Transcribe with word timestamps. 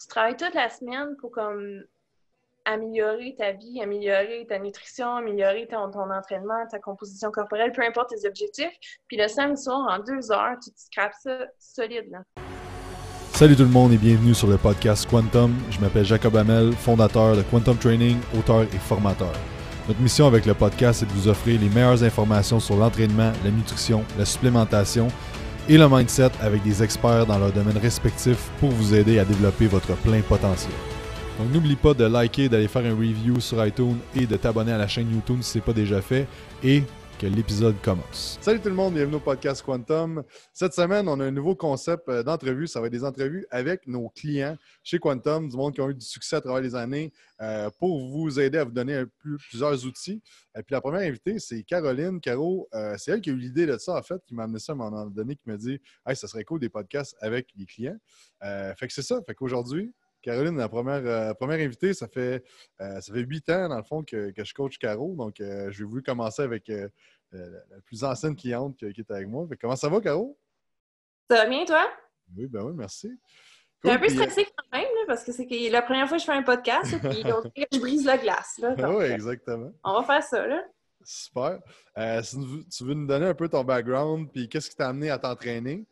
tu 0.00 0.08
travailles 0.08 0.36
toute 0.36 0.54
la 0.54 0.68
semaine 0.68 1.16
pour 1.20 1.30
comme 1.30 1.82
améliorer 2.64 3.34
ta 3.38 3.52
vie, 3.52 3.80
améliorer 3.80 4.44
ta 4.48 4.58
nutrition, 4.58 5.16
améliorer 5.16 5.68
ton, 5.70 5.86
entraînement, 6.10 6.66
ta 6.70 6.78
composition 6.78 7.30
corporelle, 7.30 7.72
peu 7.72 7.82
importe 7.82 8.10
tes 8.10 8.28
objectifs. 8.28 8.72
Puis 9.06 9.16
le 9.16 9.28
samedi 9.28 9.62
soir, 9.62 9.86
en 9.88 10.02
deux 10.02 10.32
heures, 10.32 10.56
tu 10.62 10.70
te 10.70 10.80
scrapes 10.80 11.14
ça 11.22 11.38
solide. 11.58 12.10
Là. 12.10 12.22
Salut 13.32 13.54
tout 13.54 13.62
le 13.62 13.68
monde 13.68 13.92
et 13.92 13.98
bienvenue 13.98 14.34
sur 14.34 14.48
le 14.48 14.56
podcast 14.56 15.08
Quantum. 15.08 15.54
Je 15.70 15.80
m'appelle 15.80 16.04
Jacob 16.04 16.36
Hamel, 16.36 16.72
fondateur 16.72 17.36
de 17.36 17.42
Quantum 17.42 17.76
Training, 17.76 18.18
auteur 18.36 18.62
et 18.62 18.78
formateur. 18.78 19.32
Notre 19.86 20.00
mission 20.00 20.26
avec 20.26 20.46
le 20.46 20.54
podcast 20.54 21.02
est 21.02 21.06
de 21.06 21.12
vous 21.12 21.28
offrir 21.28 21.60
les 21.60 21.68
meilleures 21.68 22.02
informations 22.02 22.58
sur 22.58 22.76
l'entraînement, 22.76 23.32
la 23.44 23.50
nutrition, 23.50 24.04
la 24.18 24.24
supplémentation 24.24 25.08
et 25.68 25.76
le 25.76 25.88
mindset 25.88 26.30
avec 26.40 26.62
des 26.62 26.82
experts 26.82 27.26
dans 27.26 27.38
leur 27.38 27.52
domaine 27.52 27.78
respectif 27.78 28.36
pour 28.60 28.70
vous 28.70 28.94
aider 28.94 29.18
à 29.18 29.24
développer 29.24 29.66
votre 29.66 29.94
plein 29.96 30.20
potentiel. 30.20 30.72
Donc 31.38 31.52
n'oublie 31.52 31.76
pas 31.76 31.92
de 31.92 32.04
liker, 32.04 32.48
d'aller 32.48 32.68
faire 32.68 32.84
un 32.84 32.94
review 32.94 33.40
sur 33.40 33.64
iTunes 33.64 33.98
et 34.14 34.26
de 34.26 34.36
t'abonner 34.36 34.72
à 34.72 34.78
la 34.78 34.88
chaîne 34.88 35.10
YouTube 35.12 35.38
si 35.40 35.52
ce 35.52 35.58
n'est 35.58 35.62
pas 35.62 35.72
déjà 35.72 36.00
fait 36.00 36.26
et 36.62 36.82
que 37.18 37.26
l'épisode 37.26 37.80
commence. 37.82 38.38
Salut 38.40 38.60
tout 38.60 38.68
le 38.68 38.74
monde, 38.74 38.94
bienvenue 38.94 39.16
au 39.16 39.20
podcast 39.20 39.62
Quantum. 39.62 40.22
Cette 40.52 40.74
semaine, 40.74 41.08
on 41.08 41.18
a 41.20 41.24
un 41.24 41.30
nouveau 41.30 41.54
concept 41.54 42.08
euh, 42.08 42.22
d'entrevue. 42.22 42.66
Ça 42.66 42.80
va 42.80 42.86
être 42.86 42.92
des 42.92 43.04
entrevues 43.04 43.46
avec 43.50 43.86
nos 43.86 44.08
clients 44.10 44.56
chez 44.82 44.98
Quantum, 44.98 45.48
du 45.48 45.56
monde 45.56 45.74
qui 45.74 45.80
ont 45.80 45.88
eu 45.88 45.94
du 45.94 46.04
succès 46.04 46.36
à 46.36 46.40
travers 46.40 46.60
les 46.60 46.74
années, 46.74 47.12
euh, 47.40 47.70
pour 47.78 48.06
vous 48.08 48.38
aider 48.38 48.58
à 48.58 48.64
vous 48.64 48.70
donner 48.70 49.04
plusieurs 49.18 49.84
outils. 49.86 50.22
Et 50.58 50.62
puis 50.62 50.74
la 50.74 50.80
première 50.80 51.02
invitée, 51.02 51.38
c'est 51.38 51.62
Caroline. 51.62 52.20
Caro, 52.20 52.68
euh, 52.74 52.96
c'est 52.98 53.12
elle 53.12 53.20
qui 53.20 53.30
a 53.30 53.32
eu 53.32 53.38
l'idée 53.38 53.66
de 53.66 53.78
ça, 53.78 53.96
en 53.96 54.02
fait, 54.02 54.20
qui 54.26 54.34
m'a 54.34 54.44
amené 54.44 54.58
ça 54.58 54.72
à 54.72 54.74
un 54.74 54.78
moment 54.78 55.06
donné, 55.06 55.36
qui 55.36 55.48
m'a 55.48 55.56
dit 55.56 55.80
Hey, 56.06 56.16
ça 56.16 56.28
serait 56.28 56.44
cool 56.44 56.60
des 56.60 56.68
podcasts 56.68 57.16
avec 57.20 57.48
les 57.56 57.64
clients. 57.64 57.98
fait 58.42 58.86
que 58.86 58.92
c'est 58.92 59.02
ça. 59.02 59.20
Fait 59.26 59.34
qu'aujourd'hui, 59.34 59.92
Caroline, 60.26 60.56
la 60.56 60.68
première, 60.68 61.06
euh, 61.06 61.34
première 61.34 61.64
invitée, 61.64 61.94
ça 61.94 62.08
fait, 62.08 62.44
euh, 62.80 63.00
ça 63.00 63.14
fait 63.14 63.20
huit 63.20 63.48
ans, 63.48 63.68
dans 63.68 63.76
le 63.76 63.84
fond, 63.84 64.02
que, 64.02 64.32
je 64.36 64.54
coach 64.54 64.76
Caro. 64.76 65.14
Donc, 65.14 65.40
euh, 65.40 65.70
je 65.70 65.84
vais 65.84 65.88
voulu 65.88 66.02
commencer 66.02 66.42
avec 66.42 66.68
la 66.68 67.80
plus 67.84 68.02
ancienne 68.02 68.34
cliente 68.34 68.76
qui, 68.76 69.00
est 69.00 69.10
avec 69.10 69.28
moi. 69.28 69.46
comment 69.60 69.76
ça 69.76 69.88
va, 69.88 70.00
Caro? 70.00 70.36
Ça 71.30 71.36
va 71.36 71.46
bien, 71.46 71.64
toi? 71.64 71.88
Oui, 72.36 72.48
ben 72.48 72.64
oui, 72.64 72.72
merci. 72.74 73.08
Cool, 73.82 73.92
un 73.92 73.98
peu 73.98 74.08
stressé 74.08 74.44
quand 74.44 74.78
même, 74.78 74.88
parce 75.06 75.22
que 75.22 75.30
c'est 75.30 75.46
la 75.70 75.82
première 75.82 76.08
fois 76.08 76.16
que 76.16 76.22
je 76.22 76.26
fais 76.26 76.32
un 76.32 76.42
podcast, 76.42 76.92
et 76.92 76.98
puis 76.98 77.22
je 77.72 77.78
brise 77.78 78.04
la 78.04 78.18
glace. 78.18 78.58
oui, 78.88 79.04
exactement. 79.04 79.70
On 79.84 80.00
va 80.00 80.02
faire 80.02 80.22
ça, 80.24 80.44
là. 80.44 80.64
Super. 81.04 81.60
Si 82.24 82.36
tu 82.76 82.84
veux 82.84 82.94
nous 82.94 83.06
donner 83.06 83.26
un 83.26 83.34
peu 83.34 83.48
ton 83.48 83.62
background, 83.62 84.28
puis 84.32 84.48
qu'est-ce 84.48 84.70
qui 84.70 84.76
t'a 84.76 84.88
amené 84.88 85.08
à 85.08 85.18
t'entraîner? 85.18 85.86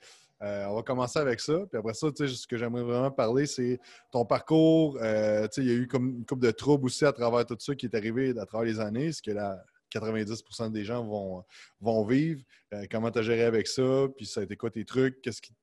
Euh, 0.45 0.67
on 0.67 0.75
va 0.75 0.83
commencer 0.83 1.19
avec 1.19 1.41
ça. 1.41 1.59
Puis 1.70 1.78
après 1.78 1.95
ça, 1.95 2.09
ce 2.14 2.47
que 2.47 2.56
j'aimerais 2.56 2.83
vraiment 2.83 3.11
parler, 3.11 3.47
c'est 3.47 3.81
ton 4.11 4.27
parcours. 4.27 4.98
Euh, 5.00 5.48
il 5.56 5.64
y 5.64 5.70
a 5.70 5.75
eu 5.75 5.89
comme 5.89 6.11
une 6.19 6.27
couple 6.27 6.42
de 6.42 6.50
troubles 6.50 6.87
aussi 6.87 7.05
à 7.05 7.12
travers 7.12 7.47
tout 7.47 7.56
ça 7.59 7.75
qui 7.75 7.87
est 7.87 7.95
arrivé 7.95 8.39
à 8.39 8.45
travers 8.45 8.67
les 8.67 8.78
années, 8.78 9.11
ce 9.12 9.22
que 9.22 9.31
là, 9.31 9.65
90% 9.95 10.70
des 10.70 10.84
gens 10.84 11.05
vont, 11.05 11.45
vont 11.81 12.05
vivre. 12.05 12.42
Euh, 12.75 12.84
comment 12.91 13.11
tu 13.11 13.20
as 13.20 13.22
géré 13.22 13.45
avec 13.45 13.67
ça? 13.67 14.06
Puis 14.17 14.27
ça 14.27 14.41
a 14.41 14.42
été 14.45 14.56
quoi 14.56 14.70
tes 14.70 14.84
trucs? 14.84 15.22
Qu'est-ce 15.22 15.41
qui, 15.41 15.55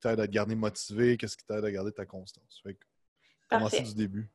t'aide 0.00 0.20
à 0.20 0.26
te 0.26 0.32
garder 0.32 0.54
motivé? 0.54 1.16
Qu'est-ce 1.16 1.36
qui 1.36 1.44
t'aide 1.44 1.64
à 1.64 1.70
garder 1.72 1.90
ta 1.90 2.06
constance? 2.06 2.60
Fait 2.62 2.78
commencer 3.50 3.82
du 3.82 3.94
début. 3.94 4.28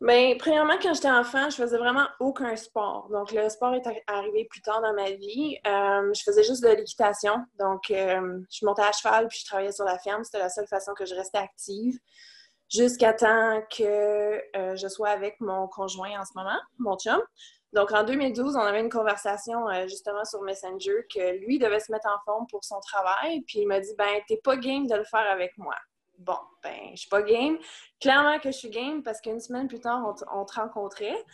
Bien, 0.00 0.34
premièrement, 0.38 0.74
quand 0.82 0.92
j'étais 0.92 1.10
enfant, 1.10 1.48
je 1.50 1.56
faisais 1.56 1.78
vraiment 1.78 2.06
aucun 2.20 2.56
sport. 2.56 3.08
Donc, 3.10 3.32
le 3.32 3.48
sport 3.48 3.74
est 3.74 3.86
arrivé 4.06 4.44
plus 4.50 4.60
tard 4.60 4.82
dans 4.82 4.92
ma 4.92 5.12
vie. 5.12 5.56
Euh, 5.66 6.12
je 6.12 6.22
faisais 6.22 6.42
juste 6.42 6.62
de 6.62 6.68
l'équitation. 6.68 7.36
Donc, 7.58 7.90
euh, 7.90 8.40
je 8.50 8.66
montais 8.66 8.82
à 8.82 8.92
cheval 8.92 9.28
puis 9.28 9.38
je 9.40 9.46
travaillais 9.46 9.72
sur 9.72 9.84
la 9.84 9.98
ferme. 9.98 10.24
C'était 10.24 10.40
la 10.40 10.50
seule 10.50 10.66
façon 10.66 10.92
que 10.94 11.06
je 11.06 11.14
restais 11.14 11.38
active 11.38 11.98
jusqu'à 12.68 13.12
temps 13.12 13.62
que 13.70 14.42
euh, 14.56 14.76
je 14.76 14.88
sois 14.88 15.10
avec 15.10 15.40
mon 15.40 15.68
conjoint 15.68 16.20
en 16.20 16.24
ce 16.24 16.32
moment, 16.34 16.58
mon 16.78 16.98
chum. 16.98 17.22
Donc, 17.72 17.92
en 17.92 18.04
2012, 18.04 18.56
on 18.56 18.60
avait 18.60 18.80
une 18.80 18.90
conversation 18.90 19.66
justement 19.86 20.24
sur 20.24 20.42
Messenger 20.42 21.06
que 21.12 21.38
lui 21.38 21.58
devait 21.58 21.80
se 21.80 21.90
mettre 21.90 22.08
en 22.08 22.22
forme 22.24 22.46
pour 22.48 22.62
son 22.62 22.78
travail. 22.80 23.40
Puis 23.46 23.60
il 23.60 23.66
m'a 23.66 23.80
dit, 23.80 23.94
ben, 23.96 24.20
t'es 24.28 24.40
pas 24.44 24.56
game 24.56 24.86
de 24.86 24.94
le 24.96 25.04
faire 25.04 25.26
avec 25.30 25.56
moi 25.56 25.74
bon, 26.18 26.36
ben, 26.62 26.90
je 26.92 27.00
suis 27.00 27.08
pas 27.08 27.22
game. 27.22 27.58
Clairement 28.00 28.38
que 28.38 28.50
je 28.50 28.56
suis 28.56 28.70
game 28.70 29.02
parce 29.02 29.20
qu'une 29.20 29.40
semaine 29.40 29.68
plus 29.68 29.80
tard, 29.80 30.14
on, 30.32 30.44
te 30.44 30.54
rencontrait. 30.54 31.24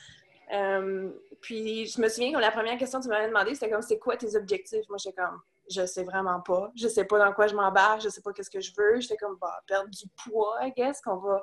Euh, 0.52 1.10
puis 1.40 1.86
je 1.86 2.00
me 2.00 2.08
souviens 2.08 2.32
que 2.32 2.38
la 2.38 2.50
première 2.50 2.76
question 2.78 2.98
que 2.98 3.04
tu 3.04 3.10
m'avais 3.10 3.28
demandé, 3.28 3.54
c'était 3.54 3.70
comme 3.70 3.82
c'est 3.82 3.98
quoi 3.98 4.16
tes 4.16 4.36
objectifs? 4.36 4.88
Moi, 4.88 4.98
j'étais 4.98 5.20
comme 5.20 5.40
je 5.70 5.86
sais 5.86 6.04
vraiment 6.04 6.40
pas. 6.40 6.70
Je 6.74 6.88
sais 6.88 7.04
pas 7.04 7.18
dans 7.18 7.32
quoi 7.32 7.46
je 7.46 7.54
m'embarque, 7.54 8.02
je 8.02 8.08
sais 8.08 8.20
pas 8.20 8.32
qu'est-ce 8.32 8.50
que 8.50 8.60
je 8.60 8.72
veux. 8.76 9.00
J'étais 9.00 9.16
comme 9.16 9.36
bah, 9.40 9.62
perdre 9.66 9.88
du 9.88 10.04
poids, 10.24 10.58
I 10.62 10.72
guess, 10.76 11.00
qu'on 11.00 11.16
va, 11.16 11.42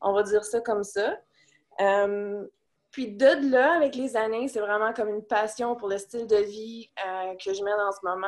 on 0.00 0.12
va 0.12 0.22
dire 0.22 0.44
ça 0.44 0.60
comme 0.60 0.84
ça. 0.84 1.16
Euh, 1.80 2.46
puis 2.90 3.08
de 3.08 3.50
là, 3.50 3.74
avec 3.74 3.96
les 3.96 4.16
années, 4.16 4.46
c'est 4.48 4.60
vraiment 4.60 4.92
comme 4.92 5.08
une 5.08 5.24
passion 5.24 5.74
pour 5.74 5.88
le 5.88 5.98
style 5.98 6.26
de 6.26 6.36
vie 6.36 6.90
euh, 7.04 7.34
que 7.44 7.52
je 7.52 7.64
mène 7.64 7.80
en 7.80 7.90
ce 7.90 7.98
moment 8.04 8.26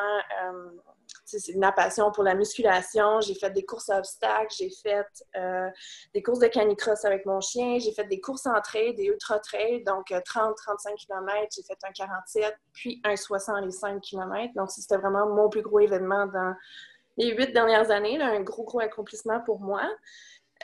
c'est 1.25 1.57
ma 1.57 1.73
passion 1.73 2.11
pour 2.13 2.25
la 2.25 2.35
musculation. 2.35 3.21
J'ai 3.21 3.35
fait 3.35 3.51
des 3.51 3.65
courses 3.65 3.89
à 3.91 3.99
obstacles, 3.99 4.55
j'ai 4.57 4.71
fait 4.71 5.07
euh, 5.37 5.69
des 6.15 6.23
courses 6.23 6.39
de 6.39 6.47
canicross 6.47 7.05
avec 7.05 7.27
mon 7.27 7.41
chien, 7.41 7.79
j'ai 7.79 7.93
fait 7.93 8.05
des 8.05 8.21
courses 8.21 8.47
en 8.47 8.61
trail, 8.61 8.95
des 8.95 9.05
ultra-trails, 9.05 9.83
donc 9.85 10.11
30-35 10.11 10.13
euh, 10.15 10.95
km, 10.97 11.35
j'ai 11.55 11.63
fait 11.63 11.79
un 11.83 11.93
47, 11.93 12.55
puis 12.73 13.01
un 13.05 13.17
65 13.17 14.01
km. 14.01 14.55
Donc, 14.55 14.71
c'était 14.71 14.97
vraiment 14.97 15.27
mon 15.29 15.49
plus 15.49 15.63
gros 15.63 15.81
événement 15.81 16.27
dans 16.27 16.55
les 17.17 17.35
huit 17.35 17.53
dernières 17.53 17.91
années, 17.91 18.21
un 18.21 18.41
gros, 18.43 18.65
gros 18.65 18.81
accomplissement 18.81 19.41
pour 19.41 19.61
moi. 19.61 19.83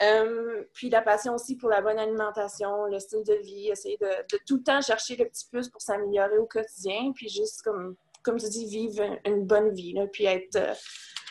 Euh, 0.01 0.63
puis 0.73 0.89
la 0.89 1.01
passion 1.01 1.35
aussi 1.35 1.55
pour 1.55 1.69
la 1.69 1.81
bonne 1.81 1.99
alimentation, 1.99 2.85
le 2.85 2.99
style 2.99 3.23
de 3.23 3.35
vie, 3.35 3.69
essayer 3.69 3.97
de, 3.97 4.07
de 4.07 4.39
tout 4.47 4.57
le 4.57 4.63
temps 4.63 4.81
chercher 4.81 5.15
le 5.15 5.25
petit 5.25 5.47
plus 5.51 5.69
pour 5.69 5.81
s'améliorer 5.81 6.37
au 6.39 6.47
quotidien, 6.47 7.11
puis 7.13 7.29
juste 7.29 7.61
comme 7.61 7.95
comme 8.23 8.37
tu 8.37 8.49
dis, 8.49 8.65
vivre 8.65 9.03
une 9.25 9.45
bonne 9.45 9.73
vie, 9.73 9.95
puis 10.11 10.25
être, 10.25 10.55
euh, 10.55 10.73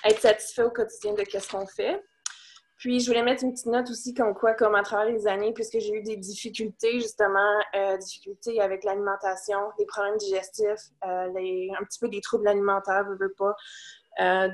être 0.05 0.21
satisfait 0.21 0.63
au 0.63 0.71
quotidien 0.71 1.15
de 1.15 1.25
ce 1.25 1.49
qu'on 1.49 1.67
fait. 1.67 2.03
Puis, 2.77 3.01
je 3.01 3.07
voulais 3.07 3.23
mettre 3.23 3.45
une 3.45 3.53
petite 3.53 3.67
note 3.67 3.89
aussi 3.91 4.13
comme 4.13 4.35
quoi, 4.35 4.55
comme 4.55 4.75
à 4.75 4.83
travers 4.83 5.13
les 5.13 5.27
années, 5.29 5.53
puisque 5.53 5.79
j'ai 5.79 5.95
eu 5.95 6.03
des 6.03 6.17
difficultés, 6.17 6.95
justement, 6.95 7.61
euh, 7.77 7.97
difficultés 7.97 8.61
avec 8.61 8.83
l'alimentation, 8.83 9.59
des 9.79 9.87
problèmes 9.87 10.17
digestifs, 10.17 10.91
euh, 11.05 11.29
un 11.29 11.85
petit 11.85 12.01
peu 12.01 12.09
des 12.09 12.21
troubles 12.21 12.49
alimentaires, 12.49 13.05
je 13.09 13.25
veux 13.25 13.35
pas, 13.35 13.55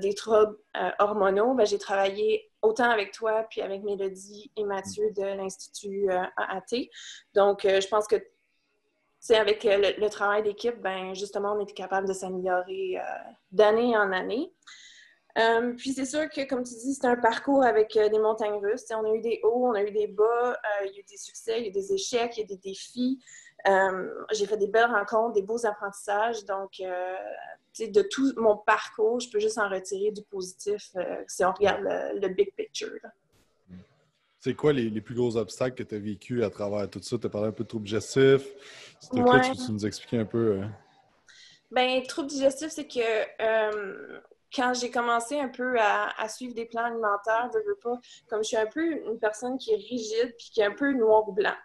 des 0.00 0.14
troubles 0.14 0.56
hormonaux, 1.00 1.54
ben, 1.54 1.66
j'ai 1.66 1.78
travaillé 1.78 2.48
autant 2.62 2.88
avec 2.90 3.12
toi, 3.12 3.44
puis 3.50 3.60
avec 3.60 3.82
Mélodie 3.82 4.52
et 4.56 4.62
Mathieu 4.62 5.10
de 5.16 5.22
l'Institut 5.22 6.08
AAT. 6.10 6.90
Donc, 7.34 7.62
je 7.64 7.88
pense 7.88 8.06
que 8.06 8.22
avec 9.30 9.64
euh, 9.64 9.92
le, 9.98 10.08
travail 10.08 10.42
d'équipe, 10.42 10.80
ben 10.80 11.14
justement, 11.14 11.52
on 11.52 11.60
était 11.60 11.74
capable 11.74 12.08
de 12.08 12.12
s'améliorer 12.12 12.98
euh, 12.98 13.02
d'année 13.52 13.96
en 13.96 14.12
année. 14.12 14.52
Euh, 15.38 15.74
puis 15.74 15.92
c'est 15.92 16.04
sûr 16.04 16.28
que, 16.28 16.48
comme 16.48 16.64
tu 16.64 16.74
dis, 16.74 16.94
c'est 16.94 17.06
un 17.06 17.16
parcours 17.16 17.62
avec 17.62 17.92
des 17.94 18.18
montagnes 18.18 18.58
russes. 18.58 18.84
on 18.90 19.04
a 19.04 19.14
eu 19.14 19.20
des 19.20 19.40
hauts, 19.44 19.68
on 19.68 19.74
a 19.74 19.82
eu 19.82 19.92
des 19.92 20.08
bas, 20.08 20.56
il 20.84 20.92
y 20.92 20.96
a 20.96 21.00
eu 21.00 21.04
des 21.04 21.16
succès, 21.16 21.58
il 21.58 21.62
y 21.62 21.66
a 21.66 21.68
eu 21.68 21.72
des 21.72 21.92
échecs, 21.92 22.36
il 22.36 22.40
y 22.40 22.42
a 22.42 22.44
eu 22.44 22.46
des 22.46 22.56
défis. 22.56 23.20
J'ai 24.32 24.46
fait 24.46 24.56
des 24.56 24.66
belles 24.66 24.90
rencontres, 24.90 25.34
des 25.34 25.42
beaux 25.42 25.64
apprentissages. 25.64 26.44
Donc, 26.44 26.80
de 26.80 28.02
tout 28.02 28.32
mon 28.36 28.56
parcours, 28.56 29.20
je 29.20 29.30
peux 29.30 29.38
juste 29.38 29.58
en 29.58 29.68
retirer 29.68 30.10
du 30.10 30.22
positif 30.22 30.90
si 31.28 31.44
on 31.44 31.52
regarde 31.52 31.82
le, 31.84 32.28
big 32.28 32.52
picture. 32.56 32.98
C'est 34.48 34.54
quoi 34.54 34.72
les, 34.72 35.02
plus 35.02 35.14
gros 35.14 35.36
obstacles 35.36 35.76
que 35.76 35.82
tu 35.82 35.94
as 35.94 35.98
vécu 35.98 36.42
à 36.42 36.48
travers 36.48 36.88
tout 36.88 37.02
ça? 37.02 37.18
Tu 37.18 37.26
as 37.26 37.28
parlé 37.28 37.48
un 37.48 37.52
peu 37.52 37.64
de 37.64 37.68
troubles 37.68 37.84
digestifs. 37.84 38.46
C'était 38.98 39.20
quoi? 39.20 39.40
Tu 39.40 39.50
peux 39.50 39.72
nous 39.72 39.84
expliquer 39.84 40.20
un 40.20 40.24
peu? 40.24 40.62
Euh? 40.62 40.64
Ben, 41.70 42.02
troubles 42.04 42.30
digestifs, 42.30 42.70
c'est 42.70 42.88
que 42.88 42.98
euh, 43.42 44.20
quand 44.54 44.74
j'ai 44.74 44.90
commencé 44.90 45.38
un 45.38 45.48
peu 45.48 45.76
à, 45.78 46.28
suivre 46.28 46.54
des 46.54 46.66
plans 46.66 46.84
alimentaires, 46.84 47.50
je 47.52 47.58
veux 47.58 47.78
pas, 47.82 47.98
comme 48.28 48.42
je 48.42 48.48
suis 48.48 48.56
un 48.56 48.66
peu 48.66 48.82
une 48.82 49.18
personne 49.18 49.58
qui 49.58 49.72
est 49.72 49.76
rigide 49.76 50.34
puis 50.38 50.50
qui 50.52 50.60
est 50.60 50.64
un 50.64 50.74
peu 50.74 50.92
noir 50.92 51.28
ou 51.28 51.32
blanc, 51.32 51.56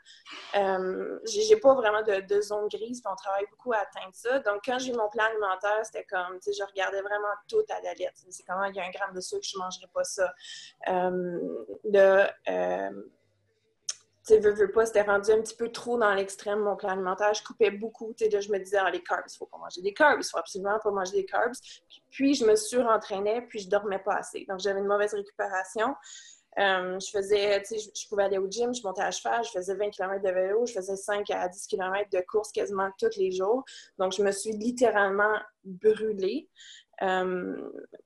euh, 0.56 1.20
j'ai 1.26 1.58
pas 1.58 1.74
vraiment 1.74 2.02
de, 2.02 2.42
zone 2.42 2.68
grise 2.68 3.02
puis 3.02 3.12
on 3.12 3.16
travaille 3.16 3.46
beaucoup 3.50 3.74
à 3.74 3.78
atteindre 3.78 4.14
ça. 4.14 4.40
Donc, 4.40 4.62
quand 4.66 4.80
j'ai 4.80 4.94
mon 4.94 5.10
plan 5.10 5.26
alimentaire, 5.26 5.86
c'était 5.86 6.06
comme, 6.06 6.40
tu 6.40 6.52
sais, 6.52 6.60
je 6.60 6.64
regardais 6.64 7.02
vraiment 7.02 7.34
tout 7.48 7.64
à 7.70 7.82
la 7.82 7.94
lettre. 7.94 8.22
C'est 8.30 8.44
comment 8.44 8.66
il 8.66 8.76
y 8.76 8.80
a 8.80 8.86
un 8.86 8.92
gramme 8.92 9.14
de 9.14 9.22
sucre, 9.22 9.44
je 9.44 9.58
mangerais 9.58 9.90
pas 9.94 10.04
ça. 10.04 10.34
Euh, 10.88 11.40
euh 12.50 12.90
tu 14.26 14.38
veux, 14.40 14.54
veux 14.54 14.72
pas, 14.72 14.86
c'était 14.86 15.02
rendu 15.02 15.32
un 15.32 15.42
petit 15.42 15.56
peu 15.56 15.70
trop 15.70 15.98
dans 15.98 16.14
l'extrême, 16.14 16.60
mon 16.60 16.76
plan 16.76 16.90
alimentaire. 16.90 17.34
Je 17.34 17.44
coupais 17.44 17.72
beaucoup. 17.72 18.14
Tu 18.18 18.30
sais, 18.30 18.42
je 18.42 18.52
me 18.52 18.58
disais, 18.58 18.78
ah, 18.78 18.90
les 18.90 19.04
carbs, 19.04 19.26
il 19.28 19.38
faut 19.38 19.46
pas 19.46 19.58
manger 19.58 19.82
des 19.82 19.94
carbs, 19.94 20.20
il 20.22 20.26
faut 20.26 20.38
absolument 20.38 20.80
pas 20.82 20.92
manger 20.92 21.12
des 21.14 21.26
carbs. 21.26 21.54
Puis, 22.10 22.36
je 22.36 22.46
me 22.46 22.56
surentraînais, 22.56 23.42
puis 23.50 23.60
je 23.60 23.70
dormais 23.70 24.00
pas 24.00 24.16
assez. 24.16 24.46
Donc, 24.48 24.60
j'avais 24.60 24.80
une 24.80 24.88
mauvaise 24.88 25.14
récupération. 25.14 25.94
Euh, 26.60 27.00
je 27.00 27.10
faisais, 27.10 27.62
tu 27.64 27.80
sais, 27.80 27.92
je, 27.96 28.08
pouvais 28.08 28.24
aller 28.24 28.38
au 28.38 28.48
gym, 28.48 28.74
je 28.74 28.84
montais 28.84 29.02
à 29.02 29.10
cheval, 29.10 29.44
je 29.44 29.50
faisais 29.50 29.74
20 29.74 29.90
km 29.90 30.24
de 30.24 30.30
vélo, 30.30 30.66
je 30.68 30.74
faisais 30.74 30.96
5 30.96 31.28
à 31.32 31.50
10 31.50 31.66
km 31.66 32.10
de 32.12 32.24
course 32.28 32.52
quasiment 32.52 32.90
tous 33.00 33.18
les 33.18 33.32
jours. 33.32 33.64
Donc, 33.98 34.14
je 34.14 34.22
me 34.22 34.32
suis 34.32 34.52
littéralement 34.52 35.36
brûlée. 35.64 36.48
Euh, 37.02 37.56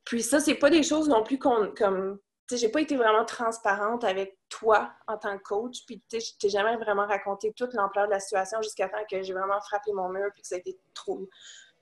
puis 0.06 0.24
ça, 0.24 0.40
c'est 0.40 0.56
pas 0.56 0.70
des 0.70 0.82
choses 0.82 1.10
non 1.10 1.24
plus 1.24 1.38
qu'on, 1.38 1.74
comme 1.76 2.20
j'ai 2.56 2.70
pas 2.70 2.82
été 2.82 2.96
vraiment 2.96 3.26
transparente 3.26 4.04
avec 4.04 4.38
toi 4.50 4.92
en 5.08 5.18
tant 5.18 5.38
que 5.38 5.44
coach, 5.44 5.86
puis 5.86 6.02
je 6.12 6.38
t'ai 6.40 6.50
jamais 6.50 6.78
vraiment 6.78 7.06
raconté 7.06 7.52
toute 7.54 7.74
l'ampleur 7.74 8.06
de 8.06 8.12
la 8.12 8.20
situation 8.20 8.62
jusqu'à 8.62 8.88
temps 8.88 9.04
que 9.10 9.22
j'ai 9.22 9.34
vraiment 9.34 9.60
frappé 9.60 9.92
mon 9.92 10.10
mur, 10.10 10.30
puis 10.34 10.42
que 10.42 10.48
ça 10.48 10.56
a 10.56 10.60
été 10.60 10.80
trop, 10.94 11.28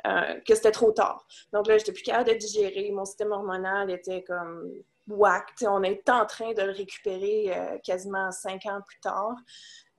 euh, 0.07 0.39
que 0.41 0.55
c'était 0.55 0.71
trop 0.71 0.91
tard. 0.91 1.27
Donc 1.53 1.67
là, 1.67 1.77
j'étais 1.77 1.91
plus 1.91 2.03
capable 2.03 2.29
de 2.29 2.35
digérer, 2.35 2.89
mon 2.91 3.05
système 3.05 3.31
hormonal 3.31 3.91
était 3.91 4.23
comme 4.23 4.71
whack. 5.07 5.53
on 5.61 5.83
est 5.83 6.09
en 6.09 6.25
train 6.25 6.53
de 6.53 6.61
le 6.63 6.71
récupérer 6.71 7.55
euh, 7.55 7.77
quasiment 7.83 8.31
cinq 8.31 8.65
ans 8.65 8.81
plus 8.85 8.99
tard. 8.99 9.35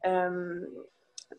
Euh, 0.06 0.66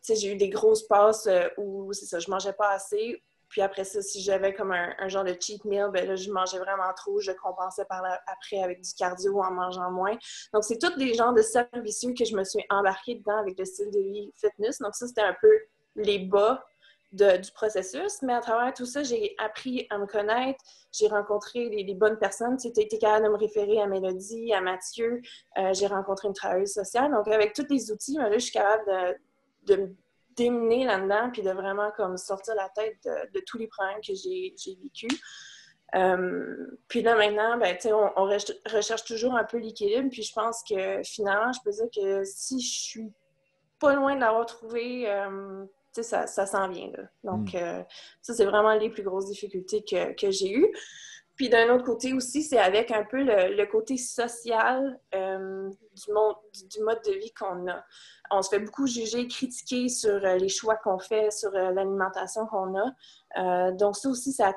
j'ai 0.07 0.33
eu 0.33 0.37
des 0.37 0.49
grosses 0.49 0.87
passes 0.87 1.27
où, 1.57 1.91
c'est 1.91 2.05
ça, 2.05 2.19
je 2.19 2.29
mangeais 2.29 2.53
pas 2.53 2.71
assez, 2.71 3.21
puis 3.49 3.61
après 3.61 3.83
ça, 3.83 4.01
si 4.01 4.21
j'avais 4.21 4.53
comme 4.53 4.71
un, 4.71 5.07
genre 5.07 5.23
de 5.23 5.35
cheat 5.39 5.63
meal, 5.65 5.89
ben 5.91 6.07
là, 6.07 6.15
je 6.15 6.31
mangeais 6.31 6.59
vraiment 6.59 6.93
trop. 6.95 7.19
Je 7.19 7.31
compensais 7.31 7.85
par 7.85 8.03
après 8.27 8.61
avec 8.61 8.81
du 8.81 8.93
cardio 8.93 9.41
en 9.41 9.51
mangeant 9.51 9.91
moins. 9.91 10.17
Donc, 10.53 10.63
c'est 10.63 10.77
tous 10.77 10.95
des 10.97 11.13
genres 11.13 11.33
de 11.33 11.41
cercles 11.41 11.81
vicieux 11.81 12.13
que 12.17 12.25
je 12.25 12.35
me 12.35 12.43
suis 12.43 12.63
embarquée 12.69 13.15
dedans 13.15 13.37
avec 13.37 13.57
le 13.57 13.65
style 13.65 13.91
de 13.91 13.99
vie 13.99 14.31
fitness. 14.35 14.79
Donc, 14.79 14.95
ça, 14.95 15.07
c'était 15.07 15.21
un 15.21 15.35
peu 15.41 15.51
les 15.95 16.19
bas 16.19 16.63
du 17.11 17.51
processus. 17.53 18.21
Mais 18.21 18.33
à 18.33 18.41
travers 18.41 18.73
tout 18.73 18.85
ça, 18.85 19.03
j'ai 19.03 19.35
appris 19.37 19.87
à 19.89 19.97
me 19.97 20.05
connaître. 20.05 20.59
J'ai 20.91 21.07
rencontré 21.07 21.69
les, 21.69 21.93
bonnes 21.95 22.17
personnes. 22.17 22.57
Tu 22.57 22.69
sais, 22.69 22.81
été 22.81 22.97
capable 22.97 23.25
de 23.25 23.31
me 23.31 23.37
référer 23.37 23.81
à 23.81 23.87
Mélodie, 23.87 24.53
à 24.53 24.61
Mathieu. 24.61 25.21
Euh, 25.57 25.73
j'ai 25.73 25.87
rencontré 25.87 26.27
une 26.27 26.33
travailleuse 26.33 26.73
sociale. 26.73 27.11
Donc, 27.11 27.27
avec 27.27 27.53
tous 27.53 27.65
les 27.69 27.91
outils, 27.91 28.17
ben 28.17 28.29
là, 28.29 28.37
je 28.37 28.43
suis 28.43 28.51
capable 28.51 28.85
de, 29.65 29.75
de 29.75 29.95
déminer 30.37 30.85
là-dedans, 30.85 31.29
puis 31.31 31.41
de 31.41 31.51
vraiment 31.51 31.91
comme 31.97 32.15
sortir 32.15 32.55
la 32.55 32.69
tête 32.69 32.97
de, 33.33 33.39
tous 33.45 33.57
les 33.57 33.67
problèmes 33.67 33.99
que 33.99 34.13
j'ai 34.13 34.53
vécus. 34.81 35.21
Euh, 35.95 36.77
puis 36.87 37.01
là, 37.01 37.15
maintenant, 37.15 37.57
ben, 37.57 37.77
on, 37.85 38.11
on, 38.15 38.23
recherche 38.25 39.03
toujours 39.05 39.35
un 39.35 39.43
peu 39.43 39.57
l'équilibre. 39.57 40.09
Puis 40.09 40.23
je 40.23 40.33
pense 40.33 40.63
que 40.63 41.01
finalement, 41.03 41.51
je 41.53 41.59
peux 41.63 41.71
dire 41.71 41.89
que 41.95 42.23
si 42.23 42.59
je 42.59 42.79
suis 42.79 43.11
pas 43.79 43.93
loin 43.95 44.15
de 44.15 44.19
l'avoir 44.19 44.45
trouvé, 44.45 45.09
euh, 45.09 45.65
ça, 45.93 46.27
ça 46.27 46.45
s'en 46.45 46.67
vient. 46.69 46.91
Là. 46.91 47.03
Donc, 47.23 47.53
hmm. 47.53 47.57
euh, 47.57 47.83
ça, 48.21 48.33
c'est 48.33 48.45
vraiment 48.45 48.73
les 48.73 48.89
plus 48.89 49.03
grosses 49.03 49.27
difficultés 49.27 49.83
que, 49.83 50.13
que 50.13 50.31
j'ai 50.31 50.51
eues. 50.51 50.71
Puis 51.37 51.49
d'un 51.49 51.73
autre 51.73 51.83
côté 51.83 52.13
aussi, 52.13 52.41
c'est 52.41 52.57
avec 52.57 52.89
un 52.89 53.03
peu 53.03 53.21
le, 53.23 53.65
côté 53.65 53.95
social 53.95 54.99
euh, 55.13 55.69
du, 55.69 56.11
mode 56.81 56.99
de 57.05 57.11
vie 57.13 57.31
qu'on 57.31 57.67
a. 57.67 57.85
On 58.31 58.41
se 58.41 58.49
fait 58.49 58.59
beaucoup 58.59 58.87
juger, 58.87 59.27
critiquer 59.27 59.87
sur 59.87 60.15
euh, 60.25 60.35
les 60.37 60.49
choix 60.49 60.75
qu'on 60.77 60.97
fait, 60.97 61.31
sur 61.31 61.55
euh, 61.55 61.71
l'alimentation 61.71 62.47
qu'on 62.47 62.75
a. 62.75 63.71
donc 63.73 63.95
ça 63.95 64.09
aussi, 64.09 64.33
ça, 64.33 64.51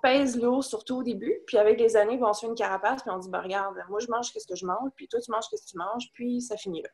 pèse 0.00 0.40
lourd, 0.40 0.62
surtout 0.62 0.98
au 0.98 1.02
début. 1.02 1.40
Puis 1.46 1.58
avec 1.58 1.80
les 1.80 1.96
années, 1.96 2.20
on 2.22 2.32
se 2.32 2.42
fait 2.42 2.46
une 2.46 2.54
carapace, 2.54 3.02
puis 3.02 3.10
on 3.10 3.18
dit, 3.18 3.28
bah, 3.28 3.40
regarde, 3.40 3.74
moi 3.88 3.98
je 3.98 4.06
mange 4.08 4.26
ce 4.32 4.46
que 4.46 4.54
je 4.54 4.64
mange, 4.64 4.90
puis 4.94 5.08
toi 5.08 5.20
tu 5.20 5.30
manges 5.32 5.44
ce 5.50 5.56
que 5.56 5.70
tu 5.70 5.76
manges, 5.76 6.08
puis 6.12 6.40
ça 6.40 6.56
finit 6.56 6.82
là. 6.82 6.88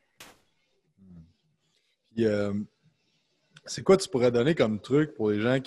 Puis, 2.14 2.24
c'est 3.66 3.82
quoi 3.82 3.98
tu 3.98 4.08
pourrais 4.08 4.30
donner 4.30 4.54
comme 4.54 4.80
truc 4.80 5.14
pour 5.14 5.28
les 5.28 5.40
gens 5.40 5.60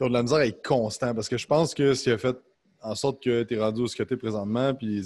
qui 0.00 0.04
ont 0.04 0.08
de 0.08 0.14
la 0.14 0.22
misère 0.22 0.38
à 0.38 0.46
être 0.46 0.66
constants. 0.66 1.14
Parce 1.14 1.28
que 1.28 1.36
je 1.36 1.46
pense 1.46 1.74
que 1.74 1.92
ce 1.92 2.04
qui 2.04 2.10
a 2.10 2.16
fait 2.16 2.36
en 2.80 2.94
sorte 2.94 3.22
que 3.22 3.42
tu 3.42 3.54
es 3.54 3.60
rendu 3.60 3.82
où 3.82 3.86
ce 3.86 3.94
que 3.94 4.02
tu 4.02 4.14
es 4.14 4.16
présentement, 4.16 4.72
puis 4.72 5.02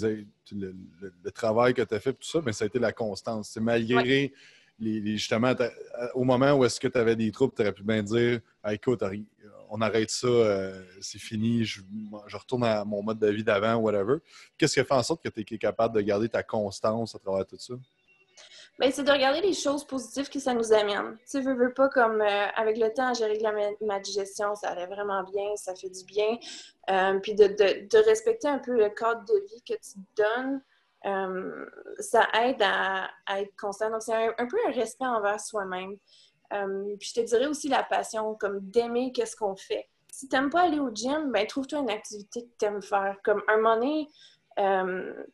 le, 0.53 1.31
travail 1.33 1.73
que 1.73 1.81
tu 1.81 1.93
as 1.93 1.99
fait, 1.99 2.13
tout 2.13 2.25
ça, 2.25 2.39
mais 2.45 2.53
ça 2.53 2.63
a 2.63 2.67
été 2.67 2.79
la 2.79 2.93
constance. 2.93 3.49
C'est 3.49 3.59
malgré 3.59 4.31
les, 4.79 5.17
justement, 5.17 5.53
au 6.13 6.23
moment 6.23 6.53
où 6.53 6.63
est-ce 6.63 6.79
que 6.79 6.87
tu 6.87 6.97
avais 6.97 7.17
des 7.17 7.29
troubles, 7.31 7.53
tu 7.53 7.61
aurais 7.61 7.73
pu 7.73 7.83
bien 7.83 8.01
dire 8.01 8.39
écoute, 8.71 9.03
on 9.69 9.81
arrête 9.81 10.09
ça, 10.11 10.27
euh, 10.27 10.81
c'est 11.01 11.19
fini, 11.19 11.65
je, 11.65 11.81
je, 12.27 12.37
retourne 12.37 12.63
à 12.63 12.85
mon 12.85 13.03
mode 13.03 13.19
de 13.19 13.27
vie 13.27 13.43
d'avant, 13.43 13.75
whatever. 13.75 14.19
Qu'est-ce 14.57 14.75
qui 14.75 14.79
a 14.79 14.85
fait 14.85 14.93
en 14.93 15.03
sorte 15.03 15.21
que 15.21 15.27
tu 15.27 15.41
es 15.41 15.57
capable 15.57 15.93
de 15.93 16.01
garder 16.01 16.29
ta 16.29 16.43
constance 16.43 17.15
à 17.15 17.19
travers 17.19 17.45
tout 17.45 17.57
ça? 17.59 17.73
Ben, 18.77 18.91
c'est 18.91 19.03
de 19.03 19.11
regarder 19.11 19.39
les 19.39 19.53
choses 19.53 19.85
positives 19.85 20.29
que 20.29 20.39
ça 20.39 20.53
nous 20.53 20.73
amène. 20.73 21.17
Tu 21.29 21.39
veux, 21.39 21.53
veux 21.53 21.73
pas 21.73 21.87
comme 21.87 22.21
euh, 22.21 22.47
avec 22.55 22.77
le 22.77 22.91
temps, 22.93 23.13
j'ai 23.13 23.25
réglé 23.25 23.73
ma, 23.79 23.99
digestion, 24.01 24.53
ça 24.55 24.69
allait 24.69 24.87
vraiment 24.87 25.23
bien, 25.23 25.55
ça 25.55 25.73
fait 25.75 25.89
du 25.89 26.03
bien. 26.03 26.37
Euh, 26.89 27.17
puis 27.19 27.35
de, 27.35 28.05
respecter 28.05 28.49
un 28.49 28.59
peu 28.59 28.73
le 28.73 28.89
cadre 28.89 29.23
de 29.23 29.45
vie 29.47 29.61
que 29.61 29.75
tu 29.75 29.99
donnes, 30.17 30.61
euh, 31.05 31.65
ça 31.99 32.27
aide 32.43 32.61
à, 32.61 33.09
être 33.37 33.55
constant. 33.55 33.89
Donc, 33.89 34.01
c'est 34.01 34.13
un, 34.13 34.45
peu 34.45 34.57
un 34.67 34.71
respect 34.71 35.05
envers 35.05 35.39
soi-même. 35.39 35.95
puis 36.49 37.07
je 37.07 37.13
te 37.13 37.21
dirais 37.21 37.45
aussi 37.45 37.69
la 37.69 37.83
passion, 37.83 38.35
comme 38.35 38.59
d'aimer 38.59 39.13
qu'est-ce 39.13 39.37
qu'on 39.37 39.55
fait. 39.55 39.87
Si 40.11 40.27
tu 40.27 40.35
n'aimes 40.35 40.49
pas 40.49 40.63
aller 40.63 40.79
au 40.79 40.89
gym, 40.93 41.31
ben 41.31 41.47
trouve-toi 41.47 41.79
une 41.79 41.89
activité 41.89 42.43
que 42.43 42.51
tu 42.59 42.65
aimes 42.65 42.81
faire. 42.81 43.17
Comme 43.23 43.41
un 43.47 43.55
moment 43.55 43.75
donné, 43.75 44.09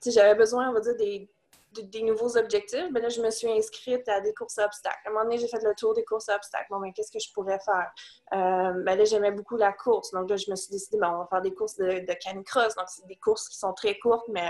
j'avais 0.06 0.36
besoin, 0.36 0.70
on 0.70 0.74
va 0.74 0.80
dire, 0.80 0.96
des 0.96 1.30
des 1.72 2.04
nouveaux 2.04 2.38
objectifs, 2.38 2.92
ben 2.92 3.02
là, 3.02 3.10
je 3.10 3.22
me 3.22 3.30
suis 3.30 3.50
inscrite 3.50 4.08
à 4.10 4.20
des 4.20 4.34
courses 4.34 4.58
à 4.58 4.66
obstacles. 4.66 5.00
À 5.06 5.10
un 5.10 5.14
moment 5.14 5.26
donné, 5.26 5.38
j'ai 5.38 5.48
fait 5.48 5.64
le 5.64 5.74
tour 5.76 5.94
des 5.94 6.04
courses 6.04 6.28
à 6.30 6.36
obstacles. 6.36 6.68
Bon, 6.70 6.80
ben, 6.80 6.92
qu'est-ce 6.94 7.12
que 7.12 7.20
je 7.20 7.32
pourrais 7.34 7.60
faire? 7.60 7.92
Euh, 8.34 8.84
ben 8.84 8.96
là, 8.98 9.06
j'aimais 9.06 9.32
beaucoup 9.32 9.56
la 9.56 9.72
course. 9.72 10.12
Donc 10.12 10.30
là, 10.30 10.36
je 10.36 10.50
me 10.52 10.56
suis 10.56 10.72
décidée, 10.72 10.98
ben, 10.98 11.12
on 11.14 11.18
va 11.20 11.28
faire 11.30 11.42
des 11.42 11.54
courses 11.54 11.78
de, 11.78 12.06
de 12.06 12.14
canicross. 12.22 12.76
Donc, 12.76 12.88
c'est 12.90 13.08
des 13.08 13.16
courses 13.16 13.48
qui 13.48 13.58
sont 13.58 13.74
très 13.74 13.98
courtes, 14.00 14.28
mais 14.30 14.50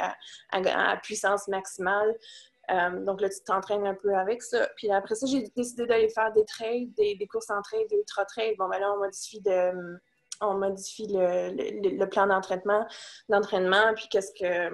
à, 0.52 0.98
puissance 0.98 1.48
maximale. 1.48 2.16
Euh, 2.72 3.04
donc 3.04 3.22
là, 3.22 3.30
tu 3.30 3.42
t'entraînes 3.46 3.86
un 3.86 3.96
peu 3.96 4.16
avec 4.16 4.42
ça. 4.42 4.68
Puis 4.78 4.92
après 4.92 5.16
ça, 5.16 5.26
j'ai 5.28 5.44
décidé 5.56 5.86
d'aller 5.86 6.10
faire 6.10 6.32
des 6.34 6.46
trails, 6.46 6.88
des, 6.98 7.28
courses 7.28 7.50
en 7.50 7.62
trail, 7.62 7.86
des 7.88 7.98
ultra-trails. 7.98 8.56
Bon, 8.58 8.68
ben 8.68 8.80
là, 8.80 8.94
on 8.94 8.98
modifie 8.98 9.42
de 9.42 9.72
on 10.42 10.56
modifie 10.56 11.08
le, 11.08 11.52
le 11.98 12.06
plan 12.06 12.28
d'entraînement, 12.28 12.86
d'entraînement, 13.30 13.94
puis 13.96 14.08
qu'est-ce 14.10 14.34
que 14.34 14.72